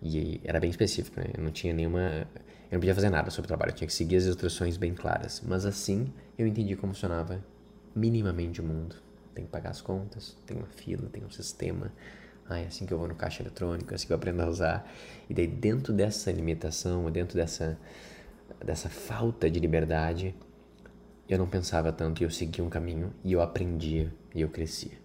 E 0.01 0.41
era 0.43 0.59
bem 0.59 0.69
específico, 0.69 1.19
né? 1.19 1.27
Eu 1.37 1.43
não 1.43 1.51
tinha 1.51 1.73
nenhuma. 1.73 2.27
Eu 2.69 2.75
não 2.75 2.79
podia 2.79 2.95
fazer 2.95 3.09
nada 3.09 3.29
sobre 3.29 3.45
o 3.45 3.47
trabalho, 3.47 3.71
eu 3.71 3.75
tinha 3.75 3.87
que 3.87 3.93
seguir 3.93 4.15
as 4.15 4.25
instruções 4.25 4.77
bem 4.77 4.93
claras. 4.93 5.41
Mas 5.45 5.65
assim 5.65 6.11
eu 6.37 6.47
entendi 6.47 6.75
como 6.75 6.93
funcionava 6.93 7.43
minimamente 7.95 8.59
o 8.59 8.63
mundo. 8.63 8.95
Tem 9.35 9.45
que 9.45 9.51
pagar 9.51 9.69
as 9.69 9.81
contas, 9.81 10.35
tem 10.45 10.57
uma 10.57 10.67
fila, 10.67 11.07
tem 11.09 11.23
um 11.23 11.29
sistema. 11.29 11.91
Ah, 12.49 12.59
é 12.59 12.65
assim 12.65 12.85
que 12.85 12.93
eu 12.93 12.97
vou 12.97 13.07
no 13.07 13.15
caixa 13.15 13.41
eletrônico, 13.41 13.93
é 13.93 13.95
assim 13.95 14.07
que 14.07 14.13
eu 14.13 14.17
aprendo 14.17 14.41
a 14.41 14.49
usar. 14.49 14.91
E 15.29 15.33
daí 15.33 15.47
dentro 15.47 15.93
dessa 15.93 16.31
limitação, 16.31 17.09
dentro 17.09 17.37
dessa, 17.37 17.77
dessa 18.63 18.89
falta 18.89 19.49
de 19.49 19.59
liberdade, 19.59 20.35
eu 21.29 21.37
não 21.37 21.47
pensava 21.47 21.91
tanto 21.91 22.21
e 22.21 22.25
eu 22.25 22.29
seguia 22.29 22.63
um 22.63 22.69
caminho 22.69 23.13
e 23.23 23.31
eu 23.31 23.41
aprendia 23.41 24.13
e 24.35 24.41
eu 24.41 24.49
crescia. 24.49 25.02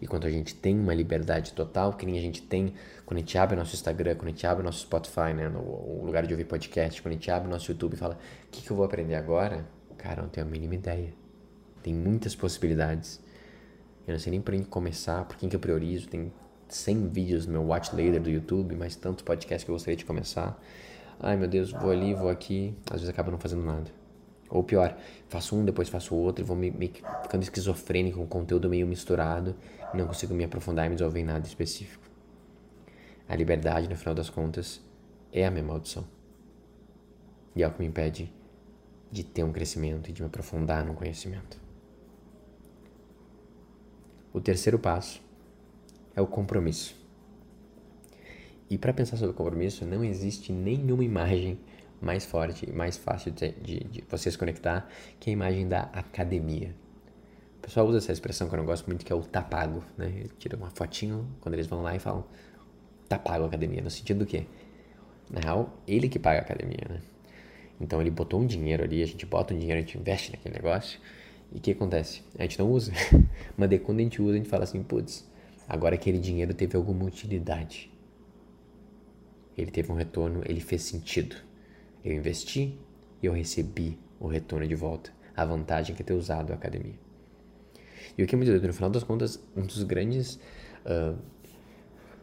E 0.00 0.06
quando 0.06 0.26
a 0.26 0.30
gente 0.30 0.54
tem 0.54 0.78
uma 0.78 0.94
liberdade 0.94 1.52
total, 1.52 1.92
que 1.92 2.04
nem 2.04 2.18
a 2.18 2.20
gente 2.20 2.42
tem 2.42 2.74
quando 3.04 3.18
a 3.18 3.20
gente 3.20 3.38
abre 3.38 3.56
nosso 3.56 3.74
Instagram, 3.74 4.14
quando 4.16 4.28
a 4.28 4.30
gente 4.30 4.46
abre 4.46 4.62
nosso 4.62 4.80
Spotify, 4.80 5.32
né, 5.34 5.48
no 5.48 6.04
lugar 6.04 6.26
de 6.26 6.32
ouvir 6.32 6.44
podcast, 6.44 7.00
quando 7.00 7.12
a 7.12 7.14
gente 7.14 7.30
abre 7.30 7.48
nosso 7.48 7.70
YouTube 7.70 7.94
e 7.94 7.96
fala: 7.96 8.18
o 8.46 8.50
que, 8.50 8.62
que 8.62 8.70
eu 8.70 8.76
vou 8.76 8.84
aprender 8.84 9.14
agora? 9.14 9.66
Cara, 9.96 10.22
não 10.22 10.28
tenho 10.28 10.46
a 10.46 10.50
mínima 10.50 10.74
ideia. 10.74 11.12
Tem 11.82 11.94
muitas 11.94 12.34
possibilidades. 12.34 13.20
Eu 14.06 14.12
não 14.12 14.18
sei 14.18 14.30
nem 14.30 14.40
por 14.40 14.54
onde 14.54 14.64
começar, 14.64 15.24
por 15.24 15.36
quem 15.36 15.48
que 15.48 15.56
eu 15.56 15.60
priorizo. 15.60 16.08
Tem 16.08 16.32
100 16.68 17.08
vídeos 17.08 17.46
no 17.46 17.52
meu 17.52 17.62
watch 17.62 17.94
later 17.94 18.20
do 18.20 18.30
YouTube, 18.30 18.76
mas 18.76 18.96
tantos 18.96 19.22
podcasts 19.22 19.64
que 19.64 19.70
eu 19.70 19.74
gostaria 19.74 19.96
de 19.96 20.04
começar. 20.04 20.60
Ai 21.18 21.36
meu 21.36 21.48
Deus, 21.48 21.72
vou 21.72 21.90
ali, 21.90 22.12
vou 22.12 22.28
aqui, 22.28 22.74
às 22.86 23.00
vezes 23.00 23.08
acaba 23.08 23.30
não 23.30 23.38
fazendo 23.38 23.64
nada. 23.64 23.90
Ou 24.48 24.62
pior, 24.62 24.96
faço 25.28 25.56
um, 25.56 25.64
depois 25.64 25.88
faço 25.88 26.14
o 26.14 26.18
outro 26.18 26.44
e 26.44 26.46
vou 26.46 26.56
me, 26.56 26.70
me 26.70 26.92
ficando 27.22 27.42
esquizofrênico 27.42 28.18
com 28.18 28.26
conteúdo 28.26 28.68
meio 28.68 28.86
misturado 28.86 29.56
não 29.96 30.06
consigo 30.06 30.34
me 30.34 30.44
aprofundar 30.44 30.86
e 30.86 30.88
me 30.88 30.94
desenvolver 30.94 31.20
em 31.20 31.24
nada 31.24 31.46
específico. 31.46 32.04
A 33.28 33.34
liberdade, 33.34 33.88
no 33.88 33.96
final 33.96 34.14
das 34.14 34.30
contas, 34.30 34.80
é 35.32 35.44
a 35.44 35.50
minha 35.50 35.64
maldição. 35.64 36.06
E 37.54 37.62
é 37.62 37.66
o 37.66 37.72
que 37.72 37.80
me 37.80 37.86
impede 37.86 38.32
de 39.10 39.24
ter 39.24 39.42
um 39.42 39.52
crescimento 39.52 40.10
e 40.10 40.12
de 40.12 40.22
me 40.22 40.28
aprofundar 40.28 40.84
no 40.84 40.94
conhecimento. 40.94 41.58
O 44.32 44.40
terceiro 44.40 44.78
passo 44.78 45.20
é 46.14 46.20
o 46.20 46.26
compromisso. 46.26 46.94
E 48.68 48.76
para 48.76 48.92
pensar 48.92 49.16
sobre 49.16 49.32
o 49.32 49.34
compromisso, 49.34 49.84
não 49.84 50.04
existe 50.04 50.52
nenhuma 50.52 51.04
imagem 51.04 51.58
mais 52.00 52.24
forte 52.26 52.68
e 52.68 52.72
mais 52.72 52.96
fácil 52.96 53.32
de, 53.32 53.52
de, 53.52 53.78
de 53.84 54.04
você 54.08 54.30
se 54.30 54.36
conectar 54.36 54.88
que 55.18 55.30
a 55.30 55.32
imagem 55.32 55.66
da 55.66 55.82
academia. 55.84 56.74
Pessoal 57.66 57.84
usa 57.88 57.98
essa 57.98 58.12
expressão 58.12 58.48
que 58.48 58.54
eu 58.54 58.58
não 58.58 58.64
gosto 58.64 58.86
muito, 58.86 59.04
que 59.04 59.12
é 59.12 59.16
o 59.16 59.22
tapago, 59.22 59.82
né? 59.98 60.06
Ele 60.06 60.30
tira 60.38 60.56
uma 60.56 60.70
fotinho 60.70 61.26
quando 61.40 61.54
eles 61.56 61.66
vão 61.66 61.82
lá 61.82 61.96
e 61.96 61.98
falam 61.98 62.24
tapago 63.08 63.42
a 63.42 63.48
academia, 63.48 63.82
no 63.82 63.90
sentido 63.90 64.20
do 64.20 64.26
quê? 64.26 64.46
Na 65.28 65.40
real, 65.40 65.76
ele 65.84 66.08
que 66.08 66.16
paga 66.16 66.38
a 66.38 66.42
academia, 66.42 66.86
né? 66.88 67.00
Então 67.80 68.00
ele 68.00 68.08
botou 68.08 68.40
um 68.40 68.46
dinheiro 68.46 68.84
ali, 68.84 69.02
a 69.02 69.06
gente 69.06 69.26
bota 69.26 69.52
um 69.52 69.58
dinheiro, 69.58 69.80
a 69.80 69.84
gente 69.84 69.98
investe 69.98 70.30
naquele 70.30 70.54
negócio, 70.54 71.00
e 71.52 71.58
o 71.58 71.60
que 71.60 71.72
acontece? 71.72 72.22
A 72.38 72.42
gente 72.42 72.56
não 72.56 72.70
usa. 72.70 72.92
Mas 73.58 73.68
daí 73.68 73.80
quando 73.80 73.98
a 73.98 74.02
gente 74.04 74.22
usa, 74.22 74.34
a 74.34 74.36
gente 74.36 74.48
fala 74.48 74.62
assim, 74.62 74.80
putz, 74.84 75.28
agora 75.68 75.96
aquele 75.96 76.20
dinheiro 76.20 76.54
teve 76.54 76.76
alguma 76.76 77.04
utilidade. 77.04 77.90
Ele 79.58 79.72
teve 79.72 79.90
um 79.90 79.96
retorno, 79.96 80.40
ele 80.46 80.60
fez 80.60 80.82
sentido. 80.82 81.34
Eu 82.04 82.12
investi 82.12 82.78
e 83.20 83.26
eu 83.26 83.32
recebi 83.32 83.98
o 84.20 84.28
retorno 84.28 84.68
de 84.68 84.76
volta. 84.76 85.10
A 85.36 85.44
vantagem 85.44 85.96
é 85.98 86.02
ter 86.04 86.14
usado 86.14 86.52
a 86.52 86.54
academia. 86.54 87.05
E 88.16 88.22
o 88.22 88.26
que 88.26 88.34
é 88.34 88.36
muito 88.36 88.48
doido, 88.48 88.66
no 88.66 88.72
final 88.72 88.90
das 88.90 89.02
contas, 89.02 89.42
um 89.56 89.62
dos 89.62 89.82
grandes 89.82 90.38
uh, 90.84 91.16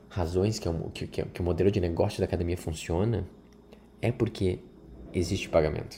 razões 0.09 0.59
que, 0.59 0.67
é 0.67 0.71
um, 0.71 0.89
que, 0.89 1.07
que, 1.07 1.23
que 1.23 1.41
o 1.41 1.43
modelo 1.43 1.71
de 1.71 1.79
negócio 1.79 2.19
da 2.19 2.25
academia 2.25 2.57
funciona 2.57 3.25
é 4.01 4.11
porque 4.11 4.59
existe 5.13 5.49
pagamento. 5.49 5.97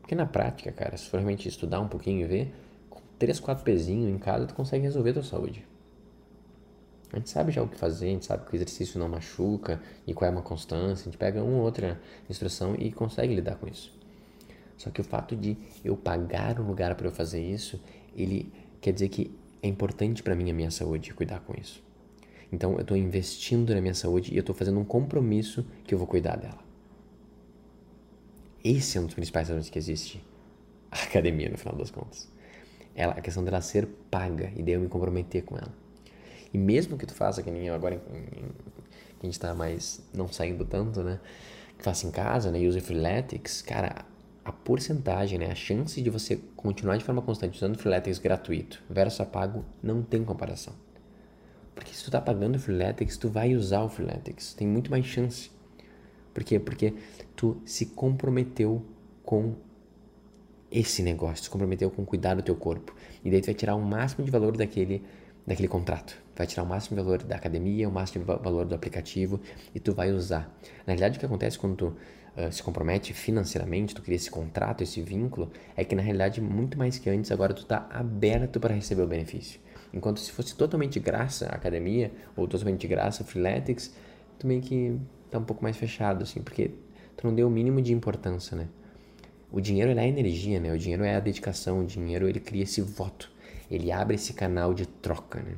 Porque 0.00 0.14
na 0.14 0.26
prática, 0.26 0.72
cara, 0.72 0.96
se 0.96 1.08
for 1.08 1.18
realmente 1.18 1.48
estudar 1.48 1.80
um 1.80 1.88
pouquinho 1.88 2.24
e 2.24 2.26
ver, 2.26 2.54
com 2.88 3.00
3, 3.18 3.38
4 3.38 3.64
pezinhos 3.64 4.10
em 4.10 4.18
casa, 4.18 4.46
tu 4.46 4.54
consegue 4.54 4.84
resolver 4.84 5.10
a 5.10 5.14
tua 5.14 5.22
saúde. 5.22 5.66
A 7.12 7.16
gente 7.16 7.28
sabe 7.28 7.50
já 7.50 7.62
o 7.62 7.68
que 7.68 7.76
fazer, 7.76 8.06
a 8.06 8.10
gente 8.10 8.24
sabe 8.24 8.46
que 8.46 8.52
o 8.52 8.56
exercício 8.56 8.98
não 8.98 9.08
machuca 9.08 9.80
e 10.06 10.14
qual 10.14 10.28
é 10.28 10.32
uma 10.32 10.42
constância, 10.42 11.02
a 11.02 11.04
gente 11.04 11.18
pega 11.18 11.42
uma 11.42 11.56
ou 11.56 11.64
outra 11.64 12.00
instrução 12.28 12.76
e 12.78 12.92
consegue 12.92 13.34
lidar 13.34 13.56
com 13.56 13.66
isso. 13.66 13.92
Só 14.76 14.90
que 14.90 15.00
o 15.00 15.04
fato 15.04 15.36
de 15.36 15.58
eu 15.84 15.96
pagar 15.96 16.58
um 16.60 16.66
lugar 16.66 16.94
para 16.94 17.08
eu 17.08 17.12
fazer 17.12 17.42
isso, 17.42 17.82
ele 18.16 18.52
quer 18.80 18.92
dizer 18.92 19.08
que 19.08 19.30
é 19.62 19.68
importante 19.68 20.22
para 20.22 20.34
mim 20.34 20.50
a 20.50 20.54
minha 20.54 20.70
saúde 20.70 21.12
cuidar 21.14 21.40
com 21.40 21.54
isso. 21.58 21.82
Então 22.52 22.72
eu 22.74 22.80
estou 22.80 22.96
investindo 22.96 23.74
na 23.74 23.80
minha 23.80 23.94
saúde 23.94 24.32
e 24.32 24.36
eu 24.36 24.40
estou 24.40 24.54
fazendo 24.54 24.80
um 24.80 24.84
compromisso 24.84 25.64
que 25.84 25.94
eu 25.94 25.98
vou 25.98 26.06
cuidar 26.06 26.36
dela. 26.36 26.58
Esse 28.62 28.98
é 28.98 29.00
um 29.00 29.06
dos 29.06 29.14
principais 29.14 29.48
razões 29.48 29.70
que 29.70 29.78
existe 29.78 30.22
a 30.90 31.02
academia 31.04 31.48
no 31.48 31.56
final 31.56 31.76
das 31.76 31.90
contas. 31.90 32.28
Ela, 32.94 33.12
a 33.12 33.20
questão 33.20 33.44
dela 33.44 33.60
ser 33.60 33.86
paga 34.10 34.52
e 34.56 34.62
daí 34.62 34.74
eu 34.74 34.80
me 34.80 34.88
comprometer 34.88 35.44
com 35.44 35.56
ela. 35.56 35.72
E 36.52 36.58
mesmo 36.58 36.98
que 36.98 37.06
tu 37.06 37.14
faça, 37.14 37.42
que 37.42 37.50
nem 37.50 37.66
eu 37.66 37.74
agora, 37.74 37.96
que 37.96 39.22
a 39.22 39.26
gente 39.26 39.38
tá 39.38 39.54
mais 39.54 40.02
não 40.12 40.26
saindo 40.28 40.64
tanto, 40.64 41.02
né? 41.02 41.20
Que 41.78 41.84
faça 41.84 42.06
em 42.06 42.10
casa, 42.10 42.50
né? 42.50 42.58
Use 42.58 42.80
Freeletics, 42.80 43.62
cara, 43.62 44.04
a 44.44 44.52
porcentagem, 44.52 45.38
né? 45.38 45.50
A 45.50 45.54
chance 45.54 46.00
de 46.00 46.10
você 46.10 46.40
continuar 46.56 46.96
de 46.96 47.04
forma 47.04 47.22
constante 47.22 47.56
usando 47.56 47.76
Freeletics 47.76 48.18
gratuito 48.18 48.82
versus 48.88 49.20
a 49.20 49.26
pago 49.26 49.64
não 49.82 50.02
tem 50.02 50.24
comparação. 50.24 50.74
Porque 51.74 51.94
se 51.94 52.04
tu 52.04 52.10
tá 52.10 52.20
pagando 52.20 52.58
Freeletics, 52.58 53.16
tu 53.16 53.28
vai 53.28 53.54
usar 53.54 53.82
o 53.82 53.88
Freeletics. 53.88 54.54
Tem 54.54 54.66
muito 54.66 54.90
mais 54.90 55.04
chance. 55.04 55.50
Por 56.32 56.44
quê? 56.44 56.58
Porque 56.58 56.94
tu 57.36 57.60
se 57.64 57.86
comprometeu 57.86 58.84
com 59.22 59.54
esse 60.70 61.02
negócio, 61.02 61.44
se 61.44 61.50
comprometeu 61.50 61.90
com 61.90 62.04
cuidar 62.04 62.34
do 62.34 62.42
teu 62.42 62.54
corpo. 62.54 62.94
E 63.24 63.30
daí 63.30 63.40
tu 63.40 63.46
vai 63.46 63.54
tirar 63.54 63.74
o 63.74 63.82
máximo 63.82 64.24
de 64.24 64.30
valor 64.30 64.56
daquele 64.56 65.02
daquele 65.46 65.68
contrato. 65.68 66.16
Vai 66.36 66.46
tirar 66.46 66.62
o 66.62 66.66
máximo 66.66 66.96
de 66.96 67.02
valor 67.02 67.22
da 67.22 67.36
academia, 67.36 67.88
o 67.88 67.92
máximo 67.92 68.24
de 68.24 68.42
valor 68.42 68.64
do 68.64 68.74
aplicativo 68.74 69.40
e 69.74 69.80
tu 69.80 69.92
vai 69.92 70.12
usar. 70.12 70.42
Na 70.86 70.92
realidade, 70.92 71.16
o 71.16 71.20
que 71.20 71.26
acontece 71.26 71.58
quando 71.58 71.76
tu 71.76 71.96
uh, 72.36 72.52
se 72.52 72.62
compromete 72.62 73.12
financeiramente, 73.12 73.94
tu 73.94 74.02
cria 74.02 74.16
esse 74.16 74.30
contrato, 74.30 74.82
esse 74.82 75.00
vínculo, 75.02 75.50
é 75.76 75.84
que 75.84 75.94
na 75.94 76.02
realidade, 76.02 76.40
muito 76.40 76.78
mais 76.78 76.98
que 76.98 77.08
antes, 77.10 77.30
agora 77.30 77.54
tu 77.54 77.62
está 77.62 77.86
aberto 77.90 78.58
para 78.60 78.74
receber 78.74 79.02
o 79.02 79.06
benefício. 79.06 79.60
Enquanto 79.92 80.20
se 80.20 80.30
fosse 80.30 80.54
totalmente 80.54 80.94
de 80.94 81.00
graça 81.00 81.46
a 81.46 81.54
academia, 81.54 82.12
ou 82.36 82.46
totalmente 82.46 82.80
de 82.80 82.88
graça 82.88 83.22
o 83.22 83.26
Freeletics, 83.26 83.94
tu 84.38 84.46
meio 84.46 84.60
que 84.60 84.96
tá 85.30 85.38
um 85.38 85.44
pouco 85.44 85.62
mais 85.62 85.76
fechado, 85.76 86.22
assim, 86.22 86.40
porque 86.40 86.70
tu 87.16 87.26
não 87.26 87.34
deu 87.34 87.48
o 87.48 87.50
mínimo 87.50 87.82
de 87.82 87.92
importância, 87.92 88.56
né? 88.56 88.68
O 89.52 89.60
dinheiro 89.60 89.90
é 89.90 89.98
a 90.00 90.06
energia, 90.06 90.60
né? 90.60 90.72
O 90.72 90.78
dinheiro 90.78 91.02
é 91.02 91.16
a 91.16 91.20
dedicação, 91.20 91.80
o 91.80 91.84
dinheiro 91.84 92.28
ele 92.28 92.38
cria 92.38 92.62
esse 92.62 92.80
voto 92.80 93.30
ele 93.70 93.92
abre 93.92 94.16
esse 94.16 94.32
canal 94.32 94.74
de 94.74 94.86
troca, 94.86 95.40
né? 95.40 95.54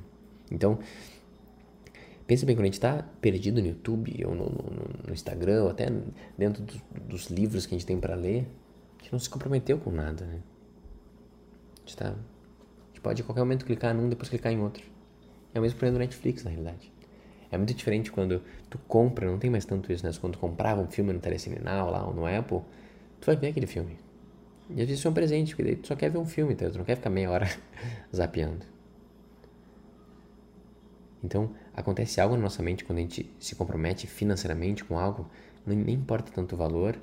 Então, 0.51 0.79
pensa 2.27 2.47
bem, 2.47 2.55
quando 2.55 2.65
a 2.65 2.67
gente 2.67 2.75
está 2.75 3.03
perdido 3.21 3.61
no 3.61 3.69
YouTube 3.69 4.25
ou 4.25 4.35
no, 4.35 4.45
no, 4.45 5.07
no, 5.07 5.13
Instagram 5.13 5.65
ou 5.65 5.71
até 5.71 5.87
dentro 6.37 6.63
do, 6.63 6.75
dos 7.09 7.27
livros 7.27 7.67
que 7.67 7.75
a 7.75 7.79
gente 7.79 7.87
tem 7.87 7.99
para 7.99 8.15
ler, 8.15 8.47
a 8.99 9.03
gente 9.03 9.13
não 9.13 9.19
se 9.19 9.29
comprometeu 9.29 9.79
com 9.79 9.91
nada, 9.91 10.25
né? 10.25 10.41
A 11.77 11.81
gente, 11.81 11.97
tá, 11.97 12.09
a 12.09 12.89
gente 12.89 13.01
pode 13.03 13.23
a 13.23 13.25
qualquer 13.25 13.43
momento 13.43 13.65
clicar 13.65 13.95
num 13.95 14.09
depois 14.09 14.29
clicar 14.29 14.53
em 14.53 14.61
outro. 14.61 14.85
É 15.55 15.59
o 15.59 15.63
mesmo 15.63 15.79
problema 15.79 15.99
do 15.99 16.01
Netflix, 16.01 16.45
na 16.45 16.51
realidade. 16.51 16.93
É 17.51 17.59
muito 17.59 17.75
diferente 17.75 18.11
quando 18.11 18.43
tu 18.71 18.79
compra, 18.79 19.31
não 19.31 19.39
tem 19.39 19.51
mais 19.51 19.65
tanto 19.65 19.93
isso, 19.93 20.07
né? 20.07 20.13
Quando 20.19 20.35
tu 20.35 20.39
comprava 20.39 20.81
um 20.81 20.87
filme 20.87 21.13
no 21.13 21.21
Telecine 21.21 21.59
lá 21.59 22.07
ou 22.07 22.15
no 22.15 22.25
Apple, 22.25 22.61
tu 23.21 23.27
vai 23.27 23.37
ver 23.37 23.49
aquele 23.49 23.67
filme. 23.67 23.99
E 24.71 24.81
às 24.81 24.87
vezes 24.87 25.01
isso 25.01 25.09
é 25.09 25.11
um 25.11 25.15
presente, 25.15 25.51
porque 25.51 25.63
daí 25.63 25.77
tu 25.77 25.89
só 25.89 25.95
quer 25.95 26.11
ver 26.11 26.19
um 26.19 26.25
filme, 26.25 26.55
então 26.55 26.71
tu 26.71 26.79
não 26.79 26.85
quer 26.85 26.97
ficar 26.97 27.11
meia 27.11 27.31
hora 27.31 27.47
zapeando. 28.15 28.72
Então, 31.23 31.55
acontece 31.73 32.21
algo 32.21 32.35
na 32.35 32.43
nossa 32.43 32.63
mente 32.63 32.85
quando 32.85 32.99
a 32.99 33.03
gente 33.03 33.31
se 33.39 33.55
compromete 33.55 34.07
financeiramente 34.07 34.85
com 34.85 34.99
algo, 34.99 35.29
nem 35.65 35.95
importa 35.95 36.33
tanto 36.33 36.55
o 36.55 36.59
valor, 36.59 36.99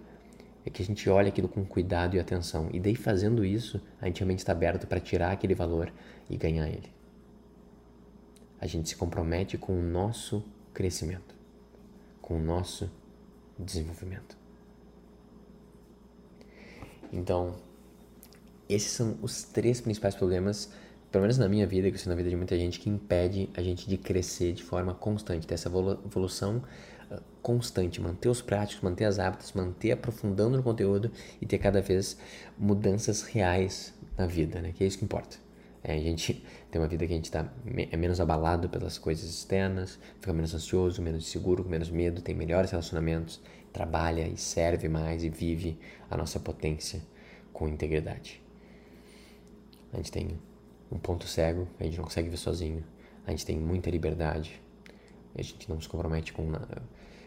é 0.66 0.70
que 0.70 0.82
a 0.82 0.86
gente 0.86 1.10
olha 1.10 1.30
aquilo 1.30 1.48
com 1.48 1.64
cuidado 1.64 2.16
e 2.16 2.20
atenção. 2.20 2.70
E 2.74 2.80
daí, 2.80 2.96
fazendo 2.96 3.46
isso, 3.46 3.82
a 4.02 4.08
gente 4.08 4.20
realmente 4.20 4.40
está 4.40 4.52
aberto 4.52 4.86
para 4.88 5.00
tirar 5.00 5.32
aquele 5.32 5.56
valor 5.56 5.92
e 6.30 6.36
ganhar 6.36 6.68
ele. 6.68 6.92
A 8.60 8.68
gente 8.68 8.90
se 8.90 8.96
compromete 8.96 9.58
com 9.58 9.80
o 9.80 9.82
nosso 9.82 10.44
crescimento, 10.74 11.34
com 12.22 12.38
o 12.38 12.44
nosso 12.44 12.92
desenvolvimento. 13.58 14.38
Então, 17.12 17.56
esses 18.68 18.92
são 18.92 19.18
os 19.22 19.44
três 19.44 19.82
principais 19.82 20.14
problemas, 20.14 20.72
pelo 21.12 21.24
menos 21.24 21.38
na 21.38 21.48
minha 21.48 21.66
vida, 21.66 21.90
que 21.90 21.96
eu 21.96 22.00
sei 22.00 22.10
na 22.10 22.16
vida 22.16 22.30
de 22.30 22.36
muita 22.36 22.58
gente, 22.58 22.80
que 22.80 22.90
impede 22.90 23.50
a 23.56 23.62
gente 23.62 23.90
de 23.90 23.98
crescer 23.98 24.54
de 24.54 24.64
forma 24.64 24.94
constante, 24.94 25.48
ter 25.48 25.56
essa 25.56 25.68
evolução 25.68 26.64
uh, 27.12 27.22
constante, 27.42 28.00
manter 28.00 28.30
os 28.30 28.42
práticos, 28.42 28.84
manter 28.84 29.06
as 29.06 29.18
hábitos, 29.18 29.54
manter 29.54 29.92
aprofundando 29.92 30.58
no 30.58 30.64
conteúdo 30.64 31.12
e 31.42 31.46
ter 31.46 31.58
cada 31.58 31.82
vez 31.82 32.18
mudanças 32.58 33.24
reais 33.24 33.94
na 34.18 34.28
vida, 34.28 34.62
né? 34.62 34.72
Que 34.72 34.84
é 34.84 34.88
isso 34.88 35.00
que 35.00 35.06
importa. 35.06 35.38
É, 35.84 35.96
a 35.96 36.00
gente 36.00 36.44
tem 36.70 36.80
uma 36.80 36.88
vida 36.88 37.08
que 37.08 37.14
a 37.14 37.16
gente 37.16 37.26
está 37.26 37.52
é 37.92 37.98
menos 37.98 38.20
abalado 38.20 38.70
pelas 38.70 39.00
coisas 39.00 39.28
externas, 39.28 39.98
fica 40.20 40.32
menos 40.32 40.54
ansioso, 40.54 41.02
menos 41.02 41.26
seguro, 41.28 41.64
com 41.64 41.70
menos 41.70 41.90
medo, 41.90 42.22
tem 42.22 42.36
melhores 42.36 42.70
relacionamentos, 42.70 43.42
trabalha 43.74 44.28
e 44.28 44.38
serve 44.38 44.88
mais 44.88 45.24
e 45.24 45.30
vive 45.30 45.80
a 46.10 46.16
nossa 46.16 46.40
potência 46.40 47.02
com 47.52 47.68
integridade. 47.68 48.42
A 49.92 49.98
gente 49.98 50.12
tem 50.12 50.38
um 50.92 50.98
ponto 50.98 51.28
cego, 51.28 51.68
a 51.80 51.84
gente 51.84 51.98
não 51.98 52.04
consegue 52.04 52.30
ver 52.30 52.38
sozinho, 52.38 52.84
a 53.26 53.32
gente 53.32 53.46
tem 53.46 53.58
muita 53.58 53.90
liberdade, 53.90 54.62
a 55.36 55.42
gente 55.42 55.70
não 55.70 55.80
se 55.80 55.88
compromete 55.88 56.34
com 56.34 56.50
nada, 56.50 56.82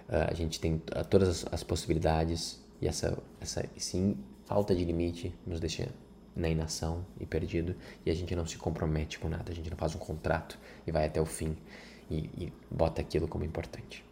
a 0.08 0.34
gente 0.34 0.60
tem 0.60 0.82
todas 1.08 1.46
as 1.50 1.62
possibilidades 1.62 2.60
e 2.80 2.88
essa, 2.88 3.16
essa 3.40 3.64
sim, 3.76 4.16
falta 4.44 4.74
de 4.74 4.84
limite 4.84 5.34
nos 5.46 5.60
deixa 5.60 5.88
na 6.34 6.48
inação 6.48 7.04
e 7.20 7.26
perdido 7.26 7.74
e 8.04 8.10
a 8.10 8.14
gente 8.14 8.34
não 8.34 8.46
se 8.46 8.56
compromete 8.56 9.18
com 9.18 9.28
nada, 9.28 9.52
a 9.52 9.54
gente 9.54 9.70
não 9.70 9.76
faz 9.76 9.94
um 9.94 9.98
contrato 9.98 10.58
e 10.86 10.90
vai 10.90 11.06
até 11.06 11.20
o 11.20 11.26
fim 11.26 11.56
e, 12.10 12.28
e 12.36 12.52
bota 12.70 13.00
aquilo 13.00 13.28
como 13.28 13.44
importante. 13.44 14.04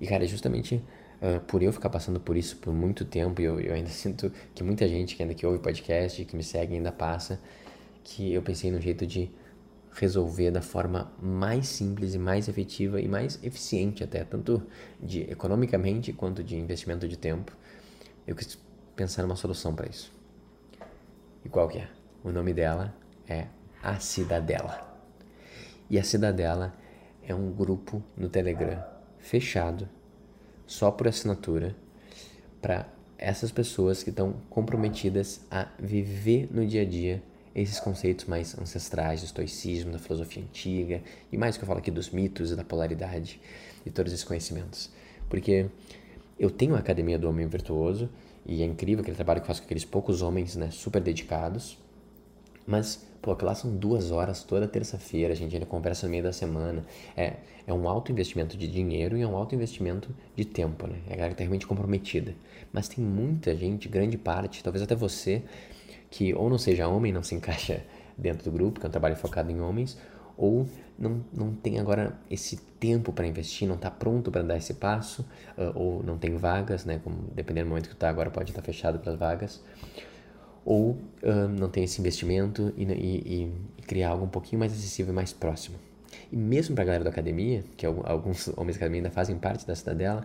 E 0.00 0.06
cara, 0.06 0.26
justamente 0.26 0.76
uh, 1.20 1.40
por 1.46 1.62
eu 1.62 1.72
ficar 1.72 1.90
passando 1.90 2.18
por 2.18 2.36
isso 2.36 2.56
por 2.56 2.72
muito 2.72 3.04
tempo, 3.04 3.40
eu, 3.40 3.60
eu 3.60 3.74
ainda 3.74 3.90
sinto 3.90 4.32
que 4.54 4.62
muita 4.62 4.88
gente 4.88 5.16
que 5.16 5.22
ainda 5.22 5.34
que 5.34 5.46
ouve 5.46 5.58
podcast, 5.58 6.24
que 6.24 6.36
me 6.36 6.42
segue 6.42 6.74
ainda 6.74 6.92
passa, 6.92 7.40
que 8.04 8.32
eu 8.32 8.42
pensei 8.42 8.70
num 8.70 8.80
jeito 8.80 9.06
de 9.06 9.30
resolver 9.92 10.50
da 10.50 10.60
forma 10.60 11.10
mais 11.20 11.66
simples 11.68 12.14
e 12.14 12.18
mais 12.18 12.48
efetiva 12.48 13.00
e 13.00 13.08
mais 13.08 13.42
eficiente 13.42 14.04
até, 14.04 14.22
tanto 14.24 14.62
de 15.02 15.22
economicamente 15.22 16.12
quanto 16.12 16.44
de 16.44 16.56
investimento 16.56 17.08
de 17.08 17.16
tempo. 17.16 17.56
Eu 18.26 18.36
quis 18.36 18.58
pensar 18.94 19.22
numa 19.22 19.36
solução 19.36 19.74
para 19.74 19.88
isso. 19.88 20.12
E 21.44 21.48
qual 21.48 21.68
que 21.68 21.78
é? 21.78 21.88
O 22.22 22.30
nome 22.30 22.52
dela 22.52 22.94
é 23.28 23.46
A 23.82 23.98
Cidadela. 23.98 24.92
E 25.88 25.98
a 25.98 26.04
Cidadela 26.04 26.74
é 27.22 27.34
um 27.34 27.50
grupo 27.50 28.02
no 28.16 28.28
Telegram 28.28 28.82
fechado, 29.18 29.88
só 30.66 30.90
por 30.90 31.08
assinatura, 31.08 31.74
para 32.60 32.88
essas 33.16 33.52
pessoas 33.52 34.02
que 34.02 34.10
estão 34.10 34.34
comprometidas 34.50 35.44
a 35.50 35.68
viver 35.78 36.48
no 36.50 36.66
dia 36.66 36.82
a 36.82 36.84
dia 36.84 37.22
esses 37.54 37.78
conceitos 37.78 38.24
mais 38.24 38.58
ancestrais 38.58 39.20
do 39.20 39.26
estoicismo, 39.26 39.92
da 39.92 39.98
filosofia 39.98 40.42
antiga 40.42 41.02
e 41.30 41.38
mais 41.38 41.56
que 41.56 41.62
eu 41.62 41.66
falo 41.66 41.78
aqui 41.78 41.90
dos 41.90 42.10
mitos 42.10 42.50
e 42.50 42.56
da 42.56 42.64
polaridade 42.64 43.40
e 43.86 43.90
todos 43.90 44.12
esses 44.12 44.24
conhecimentos. 44.24 44.90
Porque 45.28 45.66
eu 46.38 46.50
tenho 46.50 46.74
a 46.74 46.78
Academia 46.78 47.18
do 47.18 47.28
Homem 47.28 47.46
Virtuoso 47.46 48.08
e 48.44 48.62
é 48.62 48.66
incrível 48.66 49.02
aquele 49.02 49.16
trabalho 49.16 49.40
que 49.40 49.44
eu 49.44 49.48
faço 49.48 49.62
com 49.62 49.66
aqueles 49.66 49.84
poucos 49.84 50.20
homens, 50.20 50.56
né, 50.56 50.70
super 50.70 51.00
dedicados. 51.00 51.78
Mas, 52.66 53.06
pô, 53.20 53.36
lá 53.42 53.54
são 53.54 53.74
duas 53.76 54.10
horas 54.10 54.42
toda 54.42 54.66
terça-feira, 54.66 55.32
a 55.32 55.36
gente 55.36 55.54
ainda 55.54 55.66
conversa 55.66 56.06
no 56.06 56.10
meio 56.10 56.22
da 56.22 56.32
semana. 56.32 56.84
É, 57.16 57.34
é 57.66 57.72
um 57.72 57.88
alto 57.88 58.10
investimento 58.10 58.56
de 58.56 58.66
dinheiro 58.66 59.16
e 59.16 59.22
é 59.22 59.26
um 59.26 59.36
alto 59.36 59.54
investimento 59.54 60.14
de 60.34 60.44
tempo, 60.44 60.86
né? 60.86 60.96
É 61.08 61.12
a 61.12 61.16
galera 61.16 61.30
que 61.30 61.36
tá 61.36 61.42
realmente 61.42 61.66
comprometida. 61.66 62.34
Mas 62.72 62.88
tem 62.88 63.04
muita 63.04 63.54
gente, 63.54 63.88
grande 63.88 64.16
parte, 64.16 64.62
talvez 64.62 64.82
até 64.82 64.94
você, 64.94 65.42
que 66.14 66.32
ou 66.32 66.48
não 66.48 66.58
seja 66.58 66.86
homem, 66.86 67.12
não 67.12 67.24
se 67.24 67.34
encaixa 67.34 67.82
dentro 68.16 68.44
do 68.44 68.52
grupo, 68.52 68.78
que 68.78 68.86
é 68.86 68.88
um 68.88 68.92
trabalho 68.92 69.16
focado 69.16 69.50
em 69.50 69.60
homens, 69.60 69.98
ou 70.36 70.68
não, 70.96 71.24
não 71.32 71.52
tem 71.52 71.80
agora 71.80 72.16
esse 72.30 72.56
tempo 72.78 73.12
para 73.12 73.26
investir, 73.26 73.66
não 73.66 73.74
está 73.74 73.90
pronto 73.90 74.30
para 74.30 74.42
dar 74.42 74.56
esse 74.56 74.74
passo, 74.74 75.22
uh, 75.58 75.72
ou 75.74 76.02
não 76.04 76.16
tem 76.16 76.36
vagas, 76.36 76.84
né, 76.84 77.00
como, 77.02 77.16
dependendo 77.34 77.66
do 77.66 77.70
momento 77.70 77.88
que 77.88 77.94
está 77.94 78.08
agora 78.08 78.30
pode 78.30 78.52
estar 78.52 78.62
tá 78.62 78.66
fechado 78.66 79.00
para 79.00 79.12
as 79.12 79.18
vagas, 79.18 79.64
ou 80.64 80.92
uh, 80.92 81.48
não 81.48 81.68
tem 81.68 81.82
esse 81.82 82.00
investimento 82.00 82.72
e, 82.76 82.84
e, 82.84 83.52
e, 83.78 83.82
criar 83.82 84.10
algo 84.10 84.24
um 84.24 84.28
pouquinho 84.28 84.60
mais 84.60 84.72
acessível 84.72 85.12
e 85.12 85.16
mais 85.16 85.32
próximo. 85.32 85.76
E 86.30 86.36
mesmo 86.36 86.76
para 86.76 86.84
a 86.84 86.86
galera 86.86 87.04
da 87.04 87.10
academia, 87.10 87.64
que 87.76 87.84
alguns 87.84 88.48
homens 88.56 88.76
da 88.76 88.84
academia 88.84 89.00
ainda 89.00 89.10
fazem 89.10 89.36
parte 89.36 89.66
da 89.66 89.74
cidadela, 89.74 90.24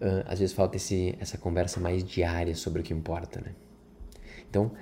uh, 0.00 0.24
às 0.26 0.40
vezes 0.40 0.52
falta 0.52 0.76
esse, 0.76 1.16
essa 1.20 1.38
conversa 1.38 1.78
mais 1.78 2.02
diária 2.02 2.56
sobre 2.56 2.80
o 2.80 2.84
que 2.84 2.92
importa, 2.92 3.40
né? 3.40 3.52
Então, 4.50 4.72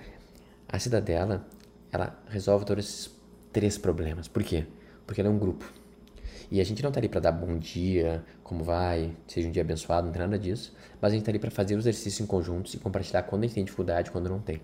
a 0.72 0.78
cidadela, 0.78 1.46
ela 1.90 2.16
resolve 2.28 2.64
todos 2.64 2.84
esses 2.84 3.10
três 3.52 3.76
problemas. 3.76 4.28
Por 4.28 4.42
quê? 4.42 4.66
Porque 5.06 5.20
ela 5.20 5.28
é 5.28 5.32
um 5.32 5.38
grupo. 5.38 5.70
E 6.50 6.60
a 6.60 6.64
gente 6.64 6.82
não 6.82 6.90
está 6.90 7.00
ali 7.00 7.08
para 7.08 7.20
dar 7.20 7.32
bom 7.32 7.58
dia, 7.58 8.24
como 8.42 8.64
vai, 8.64 9.16
seja 9.26 9.48
um 9.48 9.52
dia 9.52 9.62
abençoado, 9.62 10.06
não 10.06 10.12
tem 10.12 10.22
nada 10.22 10.38
disso. 10.38 10.74
Mas 11.00 11.12
a 11.12 11.14
gente 11.14 11.22
está 11.22 11.30
ali 11.30 11.38
para 11.38 11.50
fazer 11.50 11.74
os 11.76 11.86
exercícios 11.86 12.20
em 12.20 12.26
conjuntos 12.26 12.74
e 12.74 12.78
compartilhar 12.78 13.22
quando 13.22 13.44
a 13.44 13.46
gente 13.46 13.54
tem 13.54 13.64
dificuldade 13.64 14.10
quando 14.10 14.28
não 14.28 14.40
tem. 14.40 14.60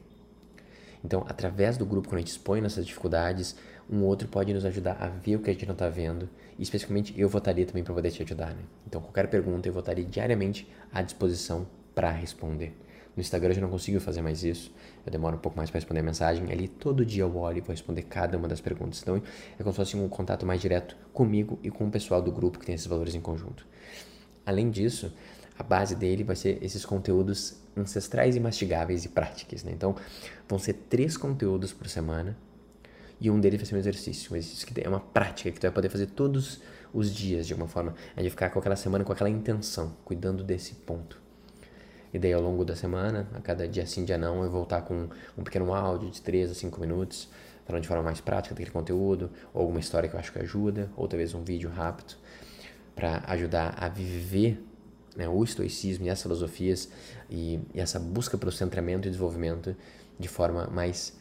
Então, 1.04 1.24
através 1.28 1.76
do 1.76 1.86
grupo, 1.86 2.08
quando 2.08 2.16
a 2.16 2.20
gente 2.20 2.32
expõe 2.32 2.60
nossas 2.60 2.84
dificuldades, 2.84 3.54
um 3.88 4.02
outro 4.02 4.26
pode 4.26 4.52
nos 4.52 4.64
ajudar 4.64 4.96
a 5.00 5.08
ver 5.08 5.36
o 5.36 5.38
que 5.40 5.50
a 5.50 5.52
gente 5.52 5.66
não 5.66 5.74
está 5.74 5.88
vendo. 5.88 6.28
E, 6.58 6.62
especificamente, 6.62 7.14
eu 7.16 7.28
estar 7.28 7.50
ali 7.50 7.64
também 7.64 7.84
para 7.84 7.94
poder 7.94 8.10
te 8.10 8.22
ajudar. 8.22 8.50
Né? 8.50 8.62
Então, 8.86 9.00
qualquer 9.00 9.28
pergunta, 9.28 9.68
eu 9.68 9.78
estar 9.78 9.92
ali 9.92 10.04
diariamente 10.04 10.68
à 10.92 11.02
disposição 11.02 11.66
para 11.94 12.10
responder. 12.10 12.76
No 13.16 13.22
Instagram 13.22 13.50
eu 13.50 13.54
já 13.54 13.60
não 13.62 13.70
consigo 13.70 13.98
fazer 13.98 14.20
mais 14.20 14.44
isso. 14.44 14.70
Eu 15.04 15.10
demoro 15.10 15.36
um 15.36 15.38
pouco 15.38 15.56
mais 15.56 15.70
para 15.70 15.78
responder 15.78 16.00
a 16.00 16.02
mensagem. 16.02 16.52
Ali 16.52 16.68
todo 16.68 17.04
dia 17.04 17.22
eu 17.22 17.34
olho 17.34 17.58
e 17.58 17.60
vou 17.62 17.70
responder 17.70 18.02
cada 18.02 18.36
uma 18.36 18.46
das 18.46 18.60
perguntas. 18.60 19.00
Então 19.00 19.16
é 19.16 19.62
como 19.62 19.72
se 19.72 19.76
fosse 19.76 19.96
um 19.96 20.06
contato 20.08 20.44
mais 20.44 20.60
direto 20.60 20.94
comigo 21.14 21.58
e 21.62 21.70
com 21.70 21.86
o 21.86 21.90
pessoal 21.90 22.20
do 22.20 22.30
grupo 22.30 22.58
que 22.58 22.66
tem 22.66 22.74
esses 22.74 22.86
valores 22.86 23.14
em 23.14 23.20
conjunto. 23.20 23.66
Além 24.44 24.70
disso, 24.70 25.12
a 25.58 25.62
base 25.62 25.96
dele 25.96 26.22
vai 26.22 26.36
ser 26.36 26.62
esses 26.62 26.84
conteúdos 26.84 27.56
ancestrais 27.74 28.36
e 28.36 28.40
mastigáveis 28.40 29.06
e 29.06 29.08
práticos. 29.08 29.64
Né? 29.64 29.72
Então 29.72 29.96
vão 30.46 30.58
ser 30.58 30.74
três 30.74 31.16
conteúdos 31.16 31.72
por 31.72 31.88
semana 31.88 32.36
e 33.18 33.30
um 33.30 33.40
deles 33.40 33.58
vai 33.58 33.66
ser 33.66 33.74
um 33.76 33.78
exercício. 33.78 34.34
Um 34.34 34.36
exercício 34.36 34.66
que 34.66 34.78
é 34.78 34.88
uma 34.88 35.00
prática 35.00 35.50
que 35.50 35.58
tu 35.58 35.62
vai 35.62 35.72
poder 35.72 35.88
fazer 35.88 36.06
todos 36.08 36.60
os 36.92 37.14
dias 37.14 37.46
de 37.46 37.54
alguma 37.54 37.68
forma. 37.68 37.94
A 38.14 38.20
gente 38.20 38.30
ficar 38.30 38.50
com 38.50 38.58
aquela 38.58 38.76
semana 38.76 39.04
com 39.04 39.12
aquela 39.12 39.30
intenção, 39.30 39.96
cuidando 40.04 40.44
desse 40.44 40.74
ponto. 40.74 41.25
E 42.16 42.18
daí 42.18 42.32
ao 42.32 42.40
longo 42.40 42.64
da 42.64 42.74
semana, 42.74 43.28
a 43.34 43.42
cada 43.42 43.68
dia 43.68 43.84
sim, 43.84 44.02
dia 44.02 44.16
não, 44.16 44.42
eu 44.42 44.50
voltar 44.50 44.80
com 44.80 45.06
um 45.36 45.44
pequeno 45.44 45.74
áudio 45.74 46.10
de 46.10 46.22
3 46.22 46.50
a 46.50 46.54
5 46.54 46.80
minutos, 46.80 47.28
falando 47.66 47.82
de 47.82 47.88
forma 47.88 48.02
mais 48.02 48.22
prática 48.22 48.54
daquele 48.54 48.70
conteúdo, 48.70 49.30
ou 49.52 49.60
alguma 49.60 49.80
história 49.80 50.08
que 50.08 50.16
eu 50.16 50.18
acho 50.18 50.32
que 50.32 50.38
ajuda, 50.38 50.90
ou 50.96 51.06
talvez 51.06 51.34
um 51.34 51.44
vídeo 51.44 51.68
rápido, 51.68 52.14
para 52.94 53.22
ajudar 53.26 53.74
a 53.76 53.90
viver 53.90 54.64
né, 55.14 55.28
o 55.28 55.44
estoicismo 55.44 56.06
e 56.06 56.08
as 56.08 56.22
filosofias 56.22 56.88
e, 57.28 57.60
e 57.74 57.80
essa 57.80 58.00
busca 58.00 58.38
pelo 58.38 58.50
centramento 58.50 59.06
e 59.06 59.10
desenvolvimento 59.10 59.76
de 60.18 60.26
forma 60.26 60.68
mais, 60.68 61.18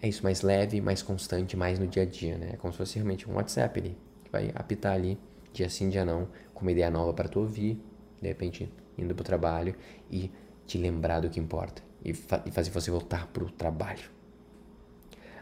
é 0.00 0.08
isso, 0.08 0.22
mais 0.22 0.40
leve, 0.40 0.80
mais 0.80 1.02
constante, 1.02 1.58
mais 1.58 1.78
no 1.78 1.86
dia 1.86 2.04
a 2.04 2.06
dia, 2.06 2.38
né? 2.38 2.52
É 2.54 2.56
como 2.56 2.72
se 2.72 2.78
fosse 2.78 2.94
realmente 2.94 3.28
um 3.28 3.34
WhatsApp 3.34 3.80
ali, 3.80 3.98
que 4.24 4.32
vai 4.32 4.50
apitar 4.54 4.94
ali, 4.94 5.18
dia 5.52 5.68
sim, 5.68 5.90
dia 5.90 6.06
não, 6.06 6.26
com 6.54 6.62
uma 6.62 6.72
ideia 6.72 6.90
nova 6.90 7.12
para 7.12 7.28
tu 7.28 7.38
ouvir, 7.40 7.78
de 8.22 8.28
repente 8.28 8.72
indo 8.98 9.14
para 9.14 9.22
o 9.22 9.24
trabalho 9.24 9.74
e 10.10 10.30
te 10.66 10.76
lembrar 10.76 11.20
do 11.20 11.30
que 11.30 11.40
importa 11.40 11.82
e, 12.04 12.12
fa 12.12 12.42
e 12.44 12.50
fazer 12.50 12.70
você 12.70 12.90
voltar 12.90 13.26
para 13.28 13.44
o 13.44 13.50
trabalho. 13.50 14.10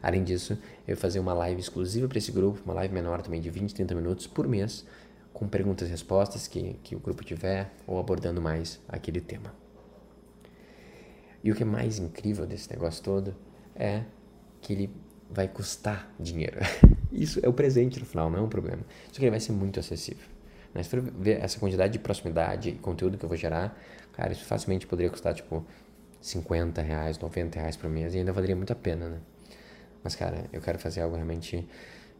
Além 0.02 0.22
disso, 0.22 0.58
eu 0.86 0.96
fazer 0.96 1.18
uma 1.18 1.32
live 1.32 1.60
exclusiva 1.60 2.06
para 2.06 2.18
esse 2.18 2.30
grupo, 2.30 2.60
uma 2.64 2.74
live 2.74 2.94
menor 2.94 3.22
também 3.22 3.40
de 3.40 3.50
20, 3.50 3.74
30 3.74 3.94
minutos 3.94 4.26
por 4.26 4.46
mês, 4.46 4.86
com 5.32 5.48
perguntas 5.48 5.88
e 5.88 5.90
respostas 5.90 6.46
que, 6.46 6.78
que 6.82 6.94
o 6.94 7.00
grupo 7.00 7.24
tiver 7.24 7.72
ou 7.86 7.98
abordando 7.98 8.40
mais 8.40 8.80
aquele 8.88 9.20
tema. 9.20 9.52
E 11.42 11.50
o 11.50 11.54
que 11.54 11.62
é 11.62 11.66
mais 11.66 11.98
incrível 11.98 12.46
desse 12.46 12.70
negócio 12.70 13.02
todo 13.02 13.34
é 13.74 14.02
que 14.60 14.72
ele 14.72 14.90
vai 15.30 15.48
custar 15.48 16.10
dinheiro. 16.18 16.58
Isso 17.12 17.40
é 17.42 17.48
o 17.48 17.52
presente 17.52 17.98
no 18.00 18.06
final, 18.06 18.30
não 18.30 18.38
é 18.38 18.42
um 18.42 18.48
problema. 18.48 18.82
Só 19.08 19.18
que 19.18 19.24
ele 19.24 19.30
vai 19.30 19.40
ser 19.40 19.52
muito 19.52 19.78
acessível. 19.78 20.35
Mas 20.76 20.86
for 20.88 21.00
ver 21.00 21.42
essa 21.42 21.58
quantidade 21.58 21.94
de 21.94 21.98
proximidade 21.98 22.68
e 22.68 22.72
conteúdo 22.74 23.16
que 23.16 23.24
eu 23.24 23.28
vou 23.28 23.38
gerar, 23.38 23.74
cara, 24.12 24.30
isso 24.30 24.44
facilmente 24.44 24.86
poderia 24.86 25.10
custar 25.10 25.32
tipo 25.32 25.64
50 26.20 26.82
reais, 26.82 27.18
90 27.18 27.58
reais 27.58 27.76
por 27.78 27.88
mês 27.88 28.14
e 28.14 28.18
ainda 28.18 28.30
valeria 28.30 28.54
muito 28.54 28.74
a 28.74 28.76
pena, 28.76 29.08
né? 29.08 29.18
Mas, 30.04 30.14
cara, 30.14 30.44
eu 30.52 30.60
quero 30.60 30.78
fazer 30.78 31.00
algo 31.00 31.16
realmente 31.16 31.66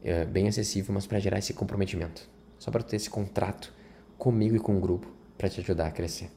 é, 0.02 0.24
bem 0.24 0.48
acessível, 0.48 0.94
mas 0.94 1.06
para 1.06 1.18
gerar 1.18 1.38
esse 1.38 1.52
comprometimento. 1.52 2.26
Só 2.58 2.70
para 2.70 2.82
ter 2.82 2.96
esse 2.96 3.10
contrato 3.10 3.74
comigo 4.16 4.56
e 4.56 4.58
com 4.58 4.74
o 4.74 4.80
grupo 4.80 5.06
para 5.36 5.50
te 5.50 5.60
ajudar 5.60 5.88
a 5.88 5.90
crescer. 5.90 6.30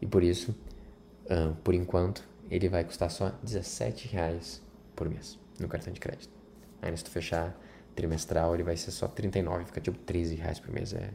E 0.00 0.06
por 0.06 0.22
isso, 0.22 0.52
uh, 1.26 1.54
por 1.62 1.74
enquanto, 1.74 2.26
ele 2.50 2.70
vai 2.70 2.84
custar 2.84 3.10
só 3.10 3.34
17 3.42 4.08
reais 4.08 4.62
por 4.96 5.10
mês 5.10 5.38
no 5.60 5.68
cartão 5.68 5.92
de 5.92 6.00
crédito. 6.00 6.32
Aí 6.80 6.96
se 6.96 7.04
tu 7.04 7.10
fechar 7.10 7.54
trimestral 7.94 8.54
ele 8.54 8.62
vai 8.62 8.76
ser 8.76 8.90
só 8.90 9.06
39, 9.06 9.66
fica 9.66 9.80
tipo 9.80 9.98
13 9.98 10.34
reais 10.34 10.58
por 10.58 10.70
mês. 10.72 10.92
É 10.92 11.10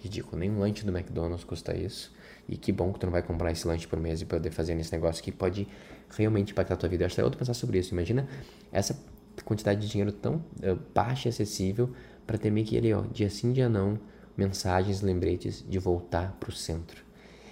ridículo. 0.00 0.38
Nem 0.38 0.50
um 0.50 0.58
lanche 0.58 0.84
do 0.84 0.96
McDonald's 0.96 1.44
custa 1.44 1.76
isso. 1.76 2.12
E 2.48 2.56
que 2.56 2.72
bom 2.72 2.92
que 2.92 2.98
tu 2.98 3.06
não 3.06 3.12
vai 3.12 3.22
comprar 3.22 3.52
esse 3.52 3.66
lanche 3.66 3.86
por 3.86 3.98
mês 3.98 4.20
e 4.20 4.24
poder 4.24 4.50
fazer 4.50 4.74
nesse 4.74 4.92
negócio 4.92 5.22
que 5.22 5.30
pode 5.30 5.68
realmente 6.10 6.52
impactar 6.52 6.74
a 6.74 6.76
tua 6.76 6.88
vida. 6.88 7.04
Eu 7.04 7.06
acho 7.06 7.14
que 7.14 7.20
é 7.20 7.24
outro 7.24 7.38
pensar 7.38 7.54
sobre 7.54 7.78
isso. 7.78 7.92
Imagina 7.92 8.26
essa 8.72 8.98
quantidade 9.44 9.80
de 9.80 9.88
dinheiro 9.88 10.12
tão 10.12 10.36
uh, 10.36 10.78
baixa 10.94 11.28
e 11.28 11.30
acessível 11.30 11.90
para 12.26 12.38
ter 12.38 12.50
meio 12.50 12.66
que 12.66 12.76
ali, 12.76 12.92
ó, 12.92 13.02
dia 13.02 13.30
sim, 13.30 13.52
dia 13.52 13.68
não, 13.68 13.98
mensagens, 14.36 15.00
lembretes 15.00 15.64
de 15.66 15.78
voltar 15.78 16.36
pro 16.38 16.52
centro. 16.52 17.04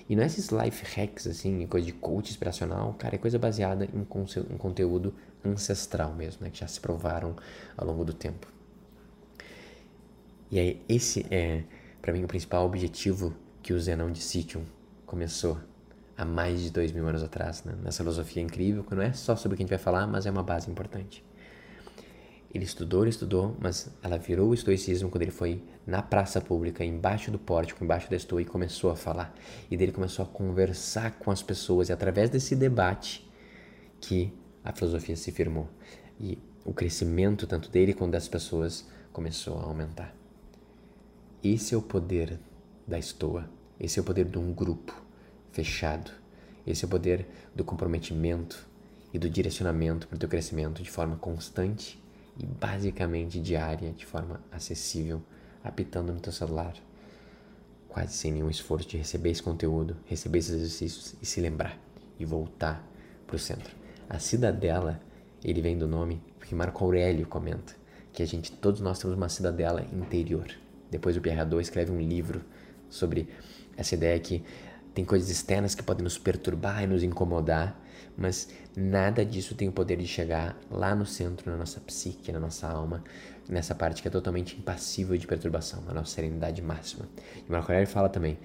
E 0.08 0.16
não 0.16 0.22
é 0.22 0.26
esses 0.26 0.48
life 0.48 0.84
hacks, 0.96 1.26
assim, 1.26 1.66
coisa 1.66 1.84
de 1.84 1.92
coach 1.92 2.30
inspiracional, 2.30 2.94
cara, 2.94 3.16
é 3.16 3.18
coisa 3.18 3.38
baseada 3.38 3.84
em, 3.84 4.00
em 4.00 4.56
conteúdo 4.56 5.14
ancestral 5.44 6.14
mesmo, 6.14 6.44
né, 6.44 6.50
que 6.50 6.58
já 6.58 6.66
se 6.66 6.80
provaram 6.80 7.36
ao 7.76 7.86
longo 7.86 8.04
do 8.04 8.14
tempo. 8.14 8.57
E 10.50 10.58
aí, 10.58 10.82
esse 10.88 11.26
é, 11.30 11.64
para 12.00 12.12
mim, 12.12 12.24
o 12.24 12.28
principal 12.28 12.64
objetivo 12.64 13.34
que 13.62 13.72
o 13.72 13.80
Zenão 13.80 14.10
de 14.10 14.20
Sítio 14.20 14.62
começou 15.04 15.58
há 16.16 16.24
mais 16.24 16.62
de 16.62 16.70
dois 16.70 16.90
mil 16.90 17.06
anos 17.06 17.22
atrás, 17.22 17.62
né? 17.64 17.74
nessa 17.82 18.02
filosofia 18.02 18.42
incrível, 18.42 18.82
que 18.82 18.94
não 18.94 19.02
é 19.02 19.12
só 19.12 19.36
sobre 19.36 19.54
o 19.54 19.56
que 19.56 19.62
a 19.62 19.64
gente 19.64 19.70
vai 19.70 19.78
falar, 19.78 20.06
mas 20.06 20.26
é 20.26 20.30
uma 20.30 20.42
base 20.42 20.70
importante. 20.70 21.24
Ele 22.52 22.64
estudou, 22.64 23.02
ele 23.02 23.10
estudou, 23.10 23.54
mas 23.60 23.90
ela 24.02 24.16
virou 24.16 24.48
o 24.48 24.54
estoicismo 24.54 25.10
quando 25.10 25.22
ele 25.22 25.30
foi 25.30 25.62
na 25.86 26.00
praça 26.00 26.40
pública, 26.40 26.82
embaixo 26.82 27.30
do 27.30 27.38
pórtico, 27.38 27.84
embaixo 27.84 28.08
da 28.08 28.16
estoa 28.16 28.40
e 28.40 28.44
começou 28.46 28.90
a 28.90 28.96
falar. 28.96 29.34
E 29.70 29.76
dele 29.76 29.92
começou 29.92 30.24
a 30.24 30.28
conversar 30.28 31.18
com 31.18 31.30
as 31.30 31.42
pessoas 31.42 31.90
e 31.90 31.92
através 31.92 32.30
desse 32.30 32.56
debate 32.56 33.28
que 34.00 34.32
a 34.64 34.72
filosofia 34.72 35.14
se 35.14 35.30
firmou. 35.30 35.68
E 36.18 36.38
o 36.64 36.72
crescimento 36.72 37.46
tanto 37.46 37.70
dele 37.70 37.92
quanto 37.92 38.12
das 38.12 38.28
pessoas 38.28 38.88
começou 39.12 39.58
a 39.58 39.64
aumentar. 39.64 40.17
Esse 41.42 41.72
é 41.72 41.78
o 41.78 41.82
poder 41.82 42.36
da 42.84 42.98
estoa. 42.98 43.48
Esse 43.78 43.98
é 44.00 44.02
o 44.02 44.04
poder 44.04 44.24
de 44.24 44.38
um 44.38 44.52
grupo 44.52 44.92
fechado. 45.52 46.10
Esse 46.66 46.84
é 46.84 46.86
o 46.86 46.90
poder 46.90 47.28
do 47.54 47.62
comprometimento 47.62 48.66
e 49.14 49.18
do 49.20 49.30
direcionamento 49.30 50.08
para 50.08 50.16
o 50.16 50.18
teu 50.18 50.28
crescimento 50.28 50.82
de 50.82 50.90
forma 50.90 51.16
constante 51.16 52.02
e 52.36 52.44
basicamente 52.44 53.40
diária, 53.40 53.92
de 53.92 54.04
forma 54.04 54.40
acessível, 54.50 55.22
apitando 55.62 56.12
no 56.12 56.18
teu 56.18 56.32
celular, 56.32 56.74
quase 57.88 58.14
sem 58.14 58.32
nenhum 58.32 58.50
esforço 58.50 58.88
de 58.88 58.96
receber 58.96 59.30
esse 59.30 59.42
conteúdo, 59.42 59.96
receber 60.06 60.38
esses 60.38 60.54
exercícios 60.54 61.14
e 61.22 61.26
se 61.26 61.40
lembrar 61.40 61.78
e 62.18 62.24
voltar 62.24 62.84
para 63.26 63.36
o 63.36 63.38
centro. 63.38 63.74
A 64.08 64.18
cidadela, 64.18 65.00
ele 65.44 65.62
vem 65.62 65.78
do 65.78 65.86
nome 65.86 66.20
porque 66.36 66.54
Marco 66.54 66.84
Aurélio 66.84 67.26
comenta 67.28 67.76
que 68.12 68.24
a 68.24 68.26
gente, 68.26 68.50
todos 68.50 68.80
nós 68.80 68.98
temos 68.98 69.16
uma 69.16 69.28
cidadela 69.28 69.82
interior. 69.92 70.48
Depois 70.90 71.16
o 71.16 71.20
Pierre 71.20 71.40
Hadot 71.40 71.60
escreve 71.60 71.90
um 71.92 72.00
livro 72.00 72.42
sobre 72.88 73.28
essa 73.76 73.94
ideia 73.94 74.18
que 74.18 74.42
tem 74.94 75.04
coisas 75.04 75.30
externas 75.30 75.74
que 75.74 75.82
podem 75.82 76.02
nos 76.02 76.18
perturbar 76.18 76.82
e 76.82 76.86
nos 76.86 77.02
incomodar, 77.02 77.80
mas 78.16 78.48
nada 78.76 79.24
disso 79.24 79.54
tem 79.54 79.68
o 79.68 79.72
poder 79.72 79.96
de 79.96 80.06
chegar 80.06 80.58
lá 80.70 80.94
no 80.94 81.06
centro, 81.06 81.50
na 81.50 81.56
nossa 81.56 81.78
psique, 81.80 82.32
na 82.32 82.40
nossa 82.40 82.66
alma, 82.66 83.04
nessa 83.48 83.74
parte 83.74 84.02
que 84.02 84.08
é 84.08 84.10
totalmente 84.10 84.56
impassível 84.56 85.16
de 85.16 85.26
perturbação, 85.26 85.84
a 85.86 85.94
nossa 85.94 86.14
serenidade 86.14 86.60
máxima. 86.60 87.08
E 87.46 87.50
Marco 87.50 87.70
Aurélio 87.70 87.88
fala 87.88 88.08
também 88.08 88.38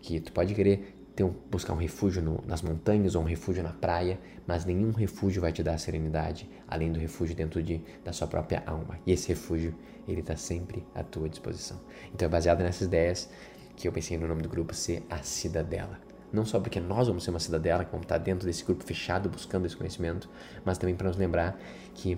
que 0.00 0.18
tu 0.20 0.32
pode 0.32 0.54
querer 0.54 0.97
ter 1.18 1.24
um, 1.24 1.34
buscar 1.50 1.72
um 1.72 1.76
refúgio 1.76 2.22
no, 2.22 2.40
nas 2.46 2.62
montanhas 2.62 3.16
ou 3.16 3.22
um 3.22 3.24
refúgio 3.24 3.60
na 3.60 3.72
praia, 3.72 4.20
mas 4.46 4.64
nenhum 4.64 4.92
refúgio 4.92 5.42
vai 5.42 5.52
te 5.52 5.64
dar 5.64 5.76
serenidade, 5.76 6.48
além 6.68 6.92
do 6.92 7.00
refúgio 7.00 7.34
dentro 7.34 7.60
de, 7.60 7.82
da 8.04 8.12
sua 8.12 8.28
própria 8.28 8.62
alma. 8.64 9.00
E 9.04 9.10
esse 9.10 9.26
refúgio, 9.26 9.74
ele 10.06 10.20
está 10.20 10.36
sempre 10.36 10.86
à 10.94 11.02
tua 11.02 11.28
disposição. 11.28 11.80
Então 12.14 12.26
é 12.26 12.28
baseado 12.28 12.60
nessas 12.60 12.82
ideias 12.82 13.28
que 13.74 13.88
eu 13.88 13.92
pensei 13.92 14.16
no 14.16 14.28
nome 14.28 14.42
do 14.42 14.48
grupo 14.48 14.72
ser 14.72 15.04
a 15.10 15.20
Cidadela. 15.20 15.98
Não 16.32 16.44
só 16.44 16.60
porque 16.60 16.78
nós 16.78 17.08
vamos 17.08 17.24
ser 17.24 17.30
uma 17.30 17.40
cidadela, 17.40 17.84
que 17.84 17.90
vamos 17.90 18.04
estar 18.04 18.18
dentro 18.18 18.46
desse 18.46 18.62
grupo 18.64 18.84
fechado 18.84 19.28
buscando 19.28 19.66
esse 19.66 19.76
conhecimento, 19.76 20.30
mas 20.64 20.78
também 20.78 20.94
para 20.94 21.08
nos 21.08 21.16
lembrar 21.16 21.58
que 21.94 22.16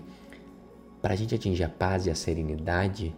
para 1.01 1.15
a 1.15 1.17
gente 1.17 1.35
atingir 1.35 1.65
a 1.65 1.71
paz 1.71 2.05
e 2.05 2.11
a 2.11 2.15
serenidade, 2.15 3.17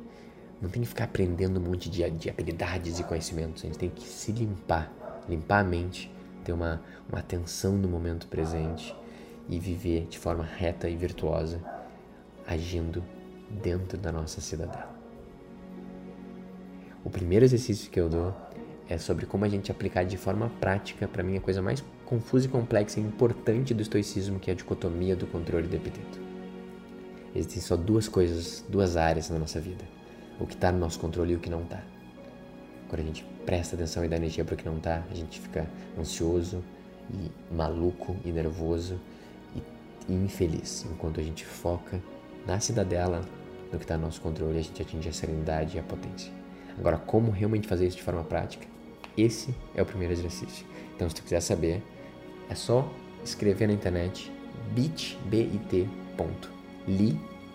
não 0.61 0.71
tem 0.71 0.83
que 0.83 0.88
ficar 0.88 1.05
aprendendo 1.05 1.59
um 1.59 1.62
monte 1.64 1.90
de, 1.90 2.09
de 2.11 2.31
habilidades 2.31 3.01
e 3.01 3.03
conhecimentos, 3.03 3.64
a 3.64 3.66
gente 3.66 3.79
tem 3.79 3.90
que 3.90 4.05
se 4.05 4.31
limpar, 4.31 4.92
limpar 5.28 5.61
a 5.61 5.64
mente, 5.64 6.12
ter 6.44 6.52
uma, 6.52 6.82
uma 7.08 7.18
atenção 7.18 7.72
no 7.72 7.88
momento 7.88 8.26
presente 8.26 8.94
e 9.48 9.58
viver 9.58 10.06
de 10.08 10.18
forma 10.18 10.44
reta 10.44 10.88
e 10.88 10.96
virtuosa, 10.96 11.61
agindo 12.46 13.02
dentro 13.50 13.98
da 13.98 14.11
nossa 14.12 14.40
cidadela. 14.40 14.90
O 17.04 17.11
primeiro 17.11 17.44
exercício 17.44 17.90
que 17.90 17.98
eu 17.98 18.08
dou 18.08 18.35
é 18.88 18.98
sobre 18.98 19.26
como 19.26 19.44
a 19.44 19.48
gente 19.48 19.70
aplicar 19.70 20.04
de 20.04 20.16
forma 20.16 20.50
prática, 20.61 21.08
para 21.08 21.22
mim, 21.22 21.37
a 21.37 21.40
coisa 21.40 21.61
mais 21.61 21.82
confusa 22.04 22.46
e 22.46 22.48
complexa 22.48 23.00
e 23.00 23.02
importante 23.02 23.72
do 23.72 23.82
estoicismo, 23.82 24.38
que 24.38 24.50
é 24.50 24.52
a 24.52 24.56
dicotomia 24.56 25.16
do 25.16 25.26
controle 25.26 25.66
do 25.66 25.74
epiteto. 25.74 26.20
Existem 27.35 27.62
só 27.62 27.76
duas 27.76 28.06
coisas, 28.06 28.64
duas 28.68 28.96
áreas 28.96 29.30
na 29.30 29.38
nossa 29.38 29.58
vida: 29.58 29.85
o 30.38 30.46
que 30.46 30.54
está 30.54 30.70
no 30.70 30.78
nosso 30.78 31.00
controle 31.00 31.32
e 31.32 31.37
o 31.37 31.40
que 31.40 31.48
não 31.48 31.62
está. 31.62 31.82
Quando 32.88 33.00
a 33.00 33.04
gente 33.04 33.24
presta 33.44 33.76
atenção 33.76 34.05
e 34.05 34.09
dá 34.09 34.16
energia 34.16 34.44
para 34.44 34.55
o 34.55 34.57
que 34.57 34.64
não 34.64 34.76
está, 34.76 35.02
a 35.11 35.14
gente 35.14 35.40
fica 35.40 35.68
ansioso 35.98 36.62
e 37.11 37.31
maluco 37.55 38.16
e 38.24 38.31
nervoso 38.31 38.98
e 40.09 40.12
infeliz. 40.12 40.87
Enquanto 40.90 41.20
a 41.20 41.22
gente 41.22 41.44
foca 41.44 42.00
na 42.46 42.59
cidadela, 42.61 43.20
no 43.72 43.78
que 43.78 43.85
está 43.85 43.96
no 43.96 44.05
nosso 44.05 44.20
controle, 44.20 44.59
a 44.59 44.62
gente 44.62 44.81
atinge 44.81 45.09
a 45.09 45.12
serenidade 45.12 45.76
e 45.76 45.81
a 45.81 45.83
potência. 45.83 46.33
Agora, 46.78 46.98
como 46.98 47.31
realmente 47.31 47.68
fazer 47.68 47.87
isso 47.87 47.96
de 47.98 48.02
forma 48.02 48.24
prática? 48.24 48.66
Esse 49.16 49.55
é 49.74 49.83
o 49.83 49.87
primeiro 49.87 50.12
exercício. 50.12 50.66
Então, 50.94 51.09
se 51.09 51.14
tu 51.14 51.22
quiser 51.22 51.40
saber, 51.40 51.83
é 52.48 52.55
só 52.55 52.90
escrever 53.24 53.66
na 53.68 53.74
internet 53.74 54.33
bit.ly 54.72 55.88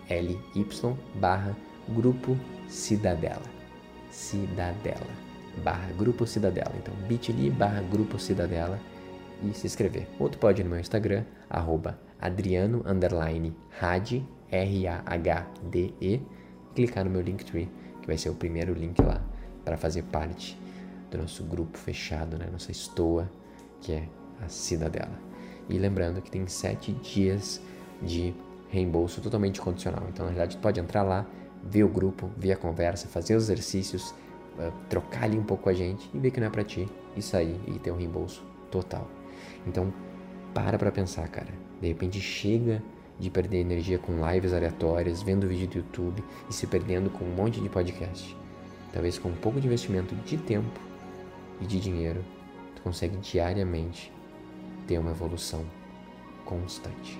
L 0.09 0.39
Y 0.55 0.97
barra 1.15 1.57
grupo 1.89 2.37
cidadela 2.69 3.43
cidadela 4.09 5.26
barra 5.63 5.91
grupo 5.97 6.25
cidadela 6.25 6.73
então 6.75 6.93
bit.ly 7.07 7.49
barra 7.49 7.81
grupo 7.81 8.19
cidadela 8.19 8.79
e 9.43 9.53
se 9.53 9.67
inscrever 9.67 10.07
ou 10.19 10.29
tu 10.29 10.37
pode 10.37 10.61
ir 10.61 10.63
no 10.63 10.69
meu 10.71 10.79
Instagram 10.79 11.23
arroba 11.49 11.99
adriano 12.19 12.83
underline 12.85 13.55
R-A-H-D-E 14.49 16.21
clicar 16.73 17.03
no 17.03 17.11
meu 17.11 17.21
Linktree 17.21 17.69
que 18.01 18.07
vai 18.07 18.17
ser 18.17 18.29
o 18.29 18.35
primeiro 18.35 18.73
link 18.73 19.01
lá 19.01 19.21
para 19.65 19.75
fazer 19.75 20.03
parte 20.03 20.57
do 21.11 21.17
nosso 21.17 21.43
grupo 21.43 21.77
fechado, 21.77 22.37
né? 22.37 22.47
Nossa 22.51 22.71
estoa, 22.71 23.29
que 23.81 23.91
é 23.91 24.07
a 24.41 24.47
Cidadela. 24.47 25.19
E 25.69 25.77
lembrando 25.77 26.21
que 26.21 26.31
tem 26.31 26.47
sete 26.47 26.93
dias 26.93 27.61
de 28.01 28.33
reembolso 28.69 29.21
totalmente 29.21 29.59
condicional. 29.59 30.05
Então, 30.09 30.25
na 30.25 30.31
verdade, 30.31 30.55
tu 30.55 30.61
pode 30.61 30.79
entrar 30.79 31.03
lá, 31.03 31.25
ver 31.63 31.83
o 31.83 31.89
grupo, 31.89 32.29
ver 32.37 32.53
a 32.53 32.55
conversa, 32.55 33.07
fazer 33.07 33.35
os 33.35 33.43
exercícios, 33.43 34.13
trocar 34.89 35.23
ali 35.23 35.37
um 35.37 35.43
pouco 35.43 35.63
com 35.63 35.69
a 35.69 35.73
gente 35.73 36.09
e 36.13 36.19
ver 36.19 36.31
que 36.31 36.39
não 36.39 36.47
é 36.47 36.49
para 36.49 36.63
ti 36.63 36.87
e 37.15 37.21
sair 37.21 37.59
e 37.67 37.79
ter 37.79 37.91
um 37.91 37.97
reembolso 37.97 38.43
total. 38.71 39.09
Então, 39.65 39.93
para 40.53 40.77
pra 40.77 40.91
pensar, 40.91 41.27
cara. 41.27 41.53
De 41.79 41.87
repente 41.87 42.19
chega 42.19 42.81
de 43.19 43.29
perder 43.29 43.59
energia 43.59 43.97
com 43.97 44.13
lives 44.31 44.53
aleatórias, 44.53 45.21
vendo 45.21 45.47
vídeo 45.47 45.67
do 45.67 45.77
YouTube 45.77 46.23
e 46.49 46.53
se 46.53 46.67
perdendo 46.67 47.09
com 47.09 47.25
um 47.25 47.35
monte 47.35 47.59
de 47.59 47.69
podcast. 47.69 48.35
Talvez 48.93 49.17
com 49.17 49.29
um 49.29 49.35
pouco 49.35 49.59
de 49.59 49.67
investimento 49.67 50.15
de 50.15 50.37
tempo 50.37 50.79
e 51.61 51.65
de 51.65 51.79
dinheiro, 51.79 52.23
tu 52.75 52.81
consegue 52.81 53.17
diariamente 53.17 54.11
ter 54.87 54.97
uma 54.97 55.11
evolução 55.11 55.65
constante. 56.45 57.19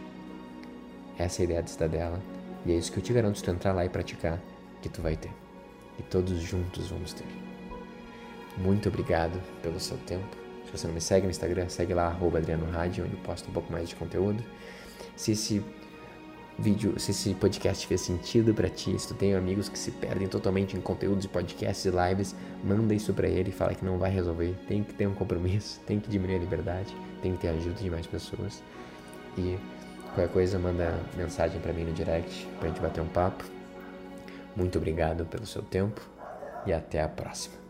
Essa 1.18 1.42
é 1.42 1.44
a 1.44 1.46
ideia 1.46 1.64
de 1.64 1.72
Cidadela 1.72 2.22
e 2.66 2.72
é 2.72 2.76
isso 2.76 2.92
que 2.92 3.00
eu 3.00 3.04
te 3.04 3.14
garanto 3.14 3.38
se 3.38 3.44
tu 3.44 3.52
entrar 3.52 3.74
lá 3.74 3.86
e 3.86 3.90
praticar 3.90 4.42
que 4.82 4.90
tu 4.90 5.02
vai 5.02 5.16
ter. 5.16 5.47
E 5.98 6.04
todos 6.04 6.40
juntos 6.42 6.90
vamos 6.90 7.14
ter. 7.14 7.26
Muito 8.58 8.90
obrigado 8.90 9.40
pelo 9.62 9.80
seu 9.80 9.98
tempo. 10.00 10.36
Se 10.66 10.78
você 10.78 10.88
não 10.88 10.94
me 10.94 11.02
segue 11.02 11.26
no 11.26 11.32
Instagram, 11.32 11.70
segue 11.70 11.94
lá, 11.94 12.08
arroba 12.08 12.40
Adriano 12.40 12.70
Rádio, 12.70 13.06
onde 13.06 13.14
eu 13.14 13.20
posto 13.20 13.50
um 13.50 13.54
pouco 13.54 13.72
mais 13.72 13.88
de 13.88 13.96
conteúdo. 13.96 14.44
Se 15.16 15.32
esse 15.32 15.64
vídeo, 16.60 17.00
se 17.00 17.12
esse 17.12 17.34
podcast 17.36 17.86
fez 17.86 18.02
sentido 18.02 18.54
para 18.54 18.70
ti, 18.70 18.98
se 19.00 19.08
tu 19.08 19.14
tem 19.14 19.36
amigos 19.36 19.70
que 19.70 19.78
se 19.78 19.92
perdem 19.92 20.28
totalmente 20.28 20.76
em 20.76 20.82
conteúdos 20.82 21.22
de 21.22 21.28
podcasts 21.28 21.86
e 21.86 21.90
lives, 21.90 22.36
manda 22.64 22.94
isso 22.94 23.14
para 23.14 23.28
ele 23.28 23.50
e 23.50 23.54
fala 23.54 23.76
que 23.76 23.86
não 23.86 23.98
vai 23.98 24.12
resolver. 24.12 24.56
Tem 24.68 24.84
que 24.84 24.94
ter 24.94 25.08
um 25.08 25.14
compromisso, 25.14 25.80
tem 25.86 26.00
que 26.00 26.10
diminuir 26.10 26.38
a 26.38 26.40
liberdade, 26.40 26.96
tem 27.22 27.34
que 27.34 27.40
ter 27.40 27.50
ajuda 27.50 27.76
de 27.76 27.90
mais 27.90 28.08
pessoas. 28.08 28.62
E 29.38 29.58
qualquer 30.16 30.30
coisa, 30.34 30.58
manda 30.58 31.00
mensagem 31.16 31.62
para 31.62 31.72
mim 31.72 31.84
no 31.84 31.94
direct 31.94 32.48
pra 32.60 32.68
gente 32.68 32.82
bater 32.82 33.02
um 33.02 33.08
papo. 33.08 33.57
Muito 34.58 34.80
obrigado 34.80 35.24
pelo 35.28 35.46
seu 35.46 35.62
tempo 35.62 36.02
e 36.66 36.74
até 36.74 37.00
a 37.00 37.08
próxima. 37.08 37.67